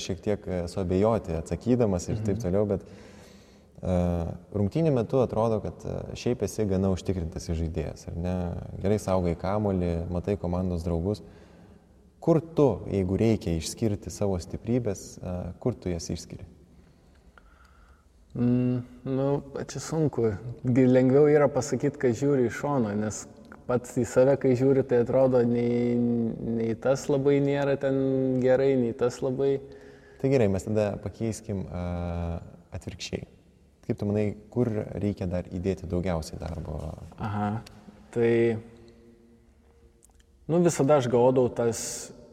šiek 0.00 0.22
tiek 0.24 0.46
suabejoti 0.72 1.36
atsakydamas 1.36 2.08
ir 2.08 2.16
mhm. 2.16 2.24
taip 2.30 2.40
toliau, 2.46 2.64
bet 2.70 2.86
uh, 2.86 4.30
rungtynių 4.56 4.94
metu 4.96 5.20
atrodo, 5.20 5.58
kad 5.66 5.84
šiaip 6.16 6.46
esi 6.46 6.64
gana 6.70 6.94
užtikrintas 6.94 7.50
žaidėjas, 7.50 8.06
ar 8.12 8.16
ne? 8.16 8.36
Gerai 8.80 9.02
saugai 9.02 9.34
kamolį, 9.36 9.96
matai 10.14 10.38
komandos 10.40 10.86
draugus. 10.86 11.20
Uh, 11.20 11.45
Kur 12.20 12.40
tu, 12.58 12.68
jeigu 12.90 13.18
reikia 13.20 13.54
išskirti 13.54 14.10
savo 14.10 14.38
stiprybės, 14.42 15.08
kur 15.62 15.76
tu 15.78 15.92
jas 15.92 16.08
išskiri? 16.10 16.46
Mm, 18.36 18.82
nu, 19.04 19.42
čia 19.64 19.80
sunku. 19.80 20.34
Lengviau 20.64 21.28
yra 21.32 21.48
pasakyti, 21.48 22.00
kad 22.02 22.16
žiūri 22.18 22.50
iš 22.50 22.58
šono, 22.60 22.92
nes 22.98 23.22
pats 23.66 23.96
į 23.96 24.04
save, 24.08 24.34
kai 24.42 24.52
žiūri, 24.58 24.84
tai 24.86 25.00
atrodo, 25.04 25.40
nei, 25.46 25.96
nei 25.96 26.74
tas 26.78 27.06
labai 27.08 27.38
nėra 27.42 27.78
ten 27.80 27.96
gerai, 28.42 28.74
nei 28.78 28.92
tas 28.98 29.22
labai. 29.24 29.56
Tai 30.20 30.30
gerai, 30.32 30.50
mes 30.52 30.68
tada 30.68 30.90
pakeiskim 31.02 31.64
uh, 31.64 32.36
atvirkščiai. 32.76 33.24
Kaip 33.86 33.98
tu 34.00 34.08
manai, 34.08 34.26
kur 34.52 34.68
reikia 34.98 35.28
dar 35.30 35.48
įdėti 35.54 35.88
daugiausiai 35.88 36.38
darbo? 36.42 36.78
Aha, 37.22 37.50
tai, 38.14 38.30
nu 40.46 40.60
visada 40.62 40.98
aš 41.00 41.08
gaudau 41.10 41.48
tas 41.52 41.80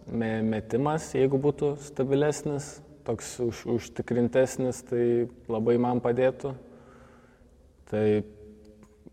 metimas, 0.07 1.11
jeigu 1.15 1.39
būtų 1.41 1.75
stabilesnis, 1.81 2.77
toks 3.07 3.35
už, 3.43 3.63
užtikrintesnis, 3.77 4.83
tai 4.87 5.27
labai 5.51 5.77
man 5.81 6.01
padėtų. 6.03 6.53
Tai 7.89 8.05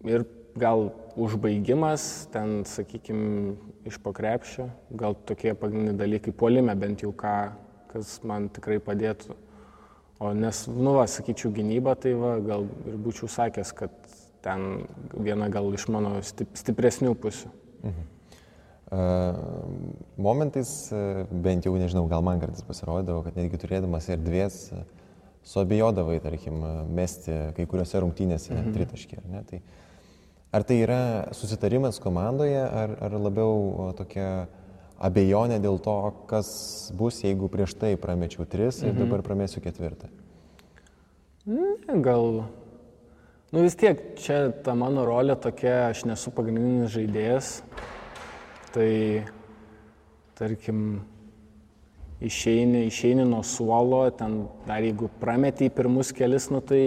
ir 0.08 0.26
gal 0.58 0.90
užbaigimas, 1.20 2.28
ten, 2.32 2.62
sakykime, 2.66 3.56
iš 3.88 3.98
pokrepšio, 4.02 4.68
gal 4.90 5.16
tokie 5.26 5.54
pagrindiniai 5.58 5.98
dalykai, 5.98 6.34
puolime 6.36 6.74
bent 6.78 7.04
jau 7.04 7.12
ką, 7.16 7.36
kas 7.92 8.18
man 8.26 8.48
tikrai 8.52 8.78
padėtų. 8.82 9.36
O 10.20 10.34
nes, 10.36 10.66
nu, 10.68 10.94
va, 10.98 11.06
sakyčiau, 11.08 11.52
gynyba, 11.56 11.96
tai 11.96 12.12
va, 12.18 12.34
gal 12.44 12.66
ir 12.84 12.98
būčiau 13.00 13.30
sakęs, 13.32 13.72
kad 13.76 13.94
ten 14.44 14.84
viena 15.16 15.48
gal 15.52 15.70
iš 15.72 15.86
mano 15.92 16.18
stipresnių 16.20 17.14
pusių. 17.20 17.52
Mhm. 17.80 18.08
Momentais, 20.18 20.70
bent 21.30 21.66
jau 21.66 21.76
nežinau, 21.78 22.08
gal 22.10 22.24
man 22.26 22.40
kartais 22.42 22.64
pasirodavo, 22.66 23.22
kad 23.22 23.36
netgi 23.38 23.60
turėdamas 23.62 24.08
erdvės, 24.10 24.56
suabejodavai, 25.46 26.18
tarkim, 26.24 26.58
mesti 26.90 27.36
kai 27.56 27.68
kuriuose 27.70 28.02
rungtynėse 28.02 28.52
mhm. 28.52 28.72
tritaškį. 28.74 29.20
Ar, 29.38 29.44
tai, 29.46 29.60
ar 30.58 30.66
tai 30.66 30.80
yra 30.82 31.02
susitarimas 31.36 32.02
komandoje, 32.02 32.60
ar, 32.60 32.96
ar 32.98 33.14
labiau 33.14 33.92
tokia 33.98 34.48
abejonė 35.00 35.60
dėl 35.62 35.78
to, 35.80 35.96
kas 36.28 36.50
bus, 36.98 37.22
jeigu 37.24 37.48
prieš 37.52 37.78
tai 37.78 37.94
pramečiau 38.00 38.44
tris 38.44 38.82
mhm. 38.82 38.90
ir 38.90 39.04
dabar 39.06 39.24
pramėsiu 39.24 39.62
ketvirtą? 39.64 40.10
Ne, 41.50 42.02
gal, 42.04 42.42
Nu 43.50 43.64
vis 43.66 43.74
tiek, 43.74 43.98
čia 44.14 44.52
ta 44.62 44.76
mano 44.78 45.02
rolė 45.02 45.34
tokia, 45.42 45.88
aš 45.90 46.04
nesu 46.06 46.30
pagrindinis 46.30 46.92
žaidėjas. 46.94 47.48
Tai, 48.70 48.90
tarkim, 50.38 51.00
išeini, 52.20 52.84
išeini 52.86 53.24
nuo 53.24 53.42
suolo, 53.42 54.04
ten 54.14 54.44
dar 54.68 54.84
jeigu 54.84 55.08
prameti 55.20 55.66
į 55.66 55.74
pirmus 55.74 56.12
kelis, 56.16 56.50
nu 56.52 56.60
tai 56.62 56.82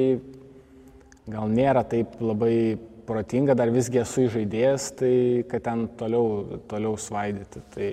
gal 1.28 1.52
nėra 1.52 1.84
taip 1.90 2.16
labai 2.22 2.78
protinga, 3.08 3.56
dar 3.58 3.72
visgi 3.74 4.02
esu 4.04 4.30
žaidėjas, 4.32 4.92
tai 5.00 5.14
kad 5.50 5.66
ten 5.66 5.88
toliau, 6.00 6.60
toliau 6.72 6.96
svaidyti. 7.00 7.64
Tai 7.74 7.90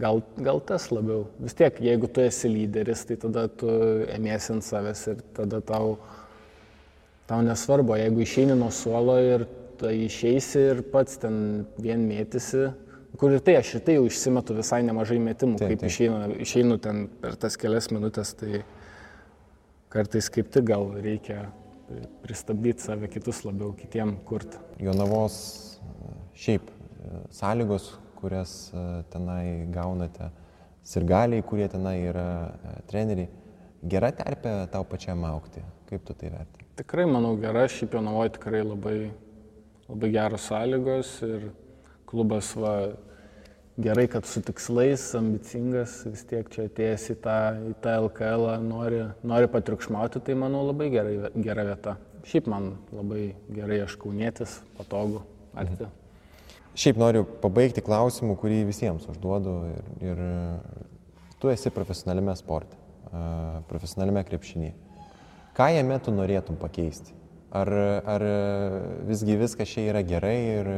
gal, 0.00 0.22
gal 0.40 0.60
tas 0.66 0.88
labiau. 0.90 1.28
Vis 1.42 1.56
tiek, 1.58 1.78
jeigu 1.84 2.10
tu 2.10 2.24
esi 2.24 2.50
lyderis, 2.50 3.04
tai 3.06 3.18
tada 3.20 3.46
tu 3.48 3.70
emiesi 4.10 4.54
ant 4.56 4.66
savęs 4.66 5.06
ir 5.12 5.24
tada 5.36 5.62
tau, 5.62 5.98
tau 7.30 7.40
nesvarbu, 7.46 7.98
jeigu 8.00 8.24
išeini 8.24 8.58
nuo 8.58 8.72
suolo 8.74 9.18
ir 9.22 9.46
tai 9.80 9.94
išeisi 10.08 10.64
ir 10.74 10.82
pats 10.92 11.20
ten 11.22 11.36
vien 11.80 12.02
mėtysi, 12.08 12.68
kur 13.18 13.34
ir 13.34 13.42
tai 13.44 13.56
aš 13.60 13.74
ir 13.78 13.84
tai 13.86 13.96
jau 13.98 14.04
išsimetu 14.08 14.54
visai 14.58 14.82
nemažai 14.86 15.18
metimų, 15.22 15.58
Taip, 15.60 15.72
kaip 15.72 15.82
taip. 15.82 15.90
išeinu, 15.90 16.36
išeinu 16.46 16.78
ten 16.82 17.06
per 17.22 17.38
tas 17.40 17.56
kelias 17.60 17.90
minutės, 17.94 18.34
tai 18.38 18.62
kartais 19.90 20.30
kaip 20.30 20.52
tik 20.54 20.68
gal 20.70 20.86
reikia 21.02 21.48
pristabdyti 22.22 22.84
save 22.84 23.08
kitus 23.10 23.42
labiau, 23.46 23.72
kitiem 23.74 24.14
kurti. 24.26 24.60
Jonavos 24.78 25.40
šiaip 26.38 26.70
sąlygos, 27.34 27.90
kurias 28.20 28.70
e, 28.74 28.84
tenai 29.12 29.66
gaunate, 29.72 30.30
sirgaliai, 30.86 31.42
kurie 31.46 31.66
tenai 31.72 31.96
yra 32.10 32.26
e, 32.52 32.74
treneriai, 32.90 33.30
gera 33.90 34.12
terpė 34.14 34.54
tau 34.72 34.84
pačiam 34.88 35.24
aukti. 35.28 35.64
Kaip 35.90 36.04
tu 36.06 36.14
tai 36.14 36.30
verti? 36.30 36.66
Tikrai, 36.78 37.06
manau, 37.10 37.32
gera, 37.40 37.66
šiaip 37.68 37.96
Jonavoje 37.96 38.36
tikrai 38.36 38.60
labai, 38.62 38.98
labai 39.88 40.12
geros 40.14 40.46
sąlygos 40.50 41.16
ir 41.26 41.48
klubas 42.10 42.52
va, 42.58 42.74
gerai, 43.80 44.06
kad 44.10 44.26
su 44.26 44.42
tikslais, 44.44 45.02
ambicingas, 45.14 46.00
vis 46.08 46.24
tiek 46.28 46.48
čia 46.52 46.66
atėjęs 46.68 47.06
į 47.14 47.16
tą, 47.24 47.38
į 47.70 47.74
tą 47.84 47.96
LKL, 48.06 48.46
nori, 48.64 49.04
nori 49.26 49.50
patriukšmauti, 49.52 50.22
tai 50.26 50.36
manau 50.38 50.66
labai 50.68 50.90
gerai, 50.92 51.14
gera 51.38 51.64
vieta. 51.70 51.96
Šiaip 52.28 52.50
man 52.50 52.74
labai 52.92 53.30
gerai 53.48 53.80
aš 53.86 53.96
kaunėtis, 54.00 54.58
patogu, 54.76 55.24
arti. 55.54 55.86
Mhm. 55.86 55.96
Šiaip 56.80 57.00
noriu 57.00 57.24
pabaigti 57.42 57.82
klausimų, 57.84 58.36
kurį 58.40 58.60
visiems 58.68 59.08
užduodu. 59.10 59.54
Ir, 59.72 59.88
ir 60.12 60.20
tu 61.42 61.50
esi 61.50 61.72
profesionaliame 61.74 62.36
sporte, 62.38 62.78
e, 63.10 63.22
profesionaliame 63.68 64.22
krepšinėje. 64.28 64.76
Ką 65.56 65.66
jame 65.74 65.98
tu 66.04 66.14
norėtum 66.14 66.60
pakeisti? 66.60 67.16
Ar, 67.50 67.68
ar 68.06 68.24
visgi 69.08 69.34
viskas 69.40 69.72
čia 69.72 69.88
yra 69.90 70.04
gerai 70.06 70.36
ir, 70.60 70.68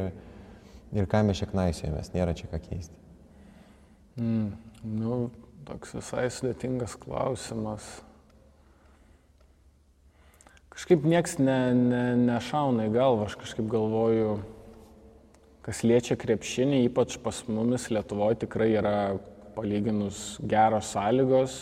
ir 0.93 1.09
ką 1.09 1.23
mes 1.27 1.41
čia 1.41 1.49
knaisiojamės, 1.51 2.13
nėra 2.15 2.35
čia 2.37 2.49
ką 2.51 2.61
keisti? 2.63 2.95
Mm, 4.21 4.53
nu, 4.85 5.19
toks 5.67 5.95
visai 5.97 6.27
sudėtingas 6.31 6.95
klausimas. 7.01 7.85
Kažkaip 10.73 11.05
nieks 11.05 11.37
ne, 11.37 11.57
ne, 11.77 12.03
nešauna 12.17 12.87
į 12.89 12.95
galvą, 12.95 13.27
aš 13.27 13.37
kažkaip 13.41 13.67
galvoju, 13.69 14.37
kas 15.65 15.83
liečia 15.85 16.17
krepšinį, 16.19 16.83
ypač 16.87 17.19
pas 17.21 17.43
mumis 17.47 17.87
Lietuvoje 17.93 18.41
tikrai 18.45 18.71
yra 18.73 18.97
palyginus 19.53 20.39
geros 20.49 20.89
sąlygos, 20.95 21.57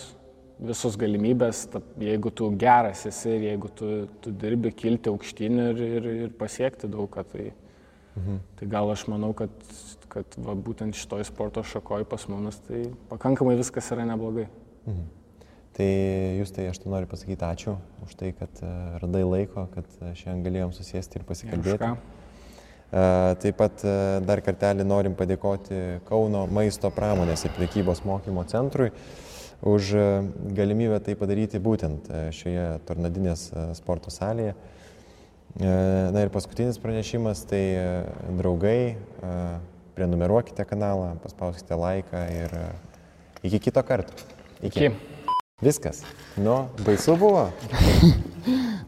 visos 0.61 0.95
galimybės, 0.99 1.65
jeigu 1.99 2.31
tu 2.33 2.47
geras 2.59 3.03
esi 3.09 3.33
ir 3.33 3.47
jeigu 3.49 3.71
tu, 3.75 3.89
tu 4.21 4.31
dirbi 4.31 4.71
kilti 4.77 5.11
aukštyn 5.11 5.59
ir, 5.69 5.83
ir, 5.97 6.09
ir 6.27 6.33
pasiekti 6.37 6.89
daug 6.91 7.09
ką, 7.11 7.25
tai, 7.33 7.49
mhm. 8.15 8.41
tai 8.59 8.67
gal 8.71 8.91
aš 8.91 9.07
manau, 9.11 9.31
kad, 9.37 9.49
kad 10.11 10.37
va, 10.37 10.55
būtent 10.55 10.97
šitoj 10.97 11.25
sporto 11.29 11.63
šakoj 11.63 12.05
pas 12.09 12.27
mumis 12.31 12.59
tai 12.67 12.85
pakankamai 13.09 13.57
viskas 13.59 13.91
yra 13.95 14.05
neblogai. 14.09 14.47
Mhm. 14.85 15.09
Tai 15.71 15.87
jūs 16.35 16.51
tai 16.51 16.65
aš 16.67 16.81
tai 16.83 16.91
noriu 16.91 17.07
pasakyti 17.07 17.45
ačiū 17.47 17.77
už 18.03 18.15
tai, 18.19 18.33
kad 18.35 18.59
e, 18.59 18.71
radai 18.99 19.21
laiko, 19.23 19.69
kad 19.71 19.87
e, 20.01 20.11
šiandien 20.19 20.43
galėjom 20.43 20.73
susėsti 20.75 21.19
ir 21.19 21.27
pasikalbėti. 21.27 21.91
E, 22.91 23.03
Taip 23.39 23.55
pat 23.55 23.85
dar 24.27 24.41
kartelį 24.43 24.83
norim 24.83 25.15
padėkoti 25.15 26.01
Kauno 26.09 26.43
maisto 26.51 26.91
pramonės 26.91 27.45
ir 27.47 27.55
priekybos 27.55 28.03
mokymo 28.03 28.43
centrui 28.51 28.91
už 29.63 29.93
galimybę 30.57 30.99
tai 31.05 31.15
padaryti 31.15 31.61
būtent 31.61 32.09
šioje 32.35 32.67
tornadinės 32.89 33.45
sporto 33.77 34.11
salėje. 34.11 34.57
E, 35.59 35.71
Na 36.11 36.23
ir 36.23 36.31
paskutinis 36.31 36.79
pranešimas, 36.81 37.43
tai 37.49 37.63
e, 37.75 37.85
draugai, 38.37 38.95
e, 38.95 39.33
prenumeruokite 39.97 40.63
kanalą, 40.69 41.15
paspauskite 41.23 41.75
laiką 41.75 42.21
ir 42.35 42.55
iki 43.43 43.59
kito 43.67 43.83
karto. 43.83 44.15
Iki. 44.63 44.93
Viskas. 45.61 46.03
Nu, 46.37 46.67
baisu 46.85 47.17
buvo. 47.19 47.49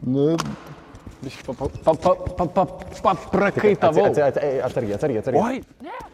Nu, 0.04 0.34
biškį 1.22 1.44
pa, 1.46 1.54
pa, 1.54 1.68
pa, 1.70 1.92
pa, 1.94 2.12
pa, 2.34 2.46
pa, 2.56 2.64
pa, 2.66 3.12
prakaitavau. 3.32 4.10
Atsargiai, 4.10 4.58
atsargiai, 4.66 5.20
atsargiai. 5.22 5.40
Oi, 5.40 5.62
ne. 5.86 6.13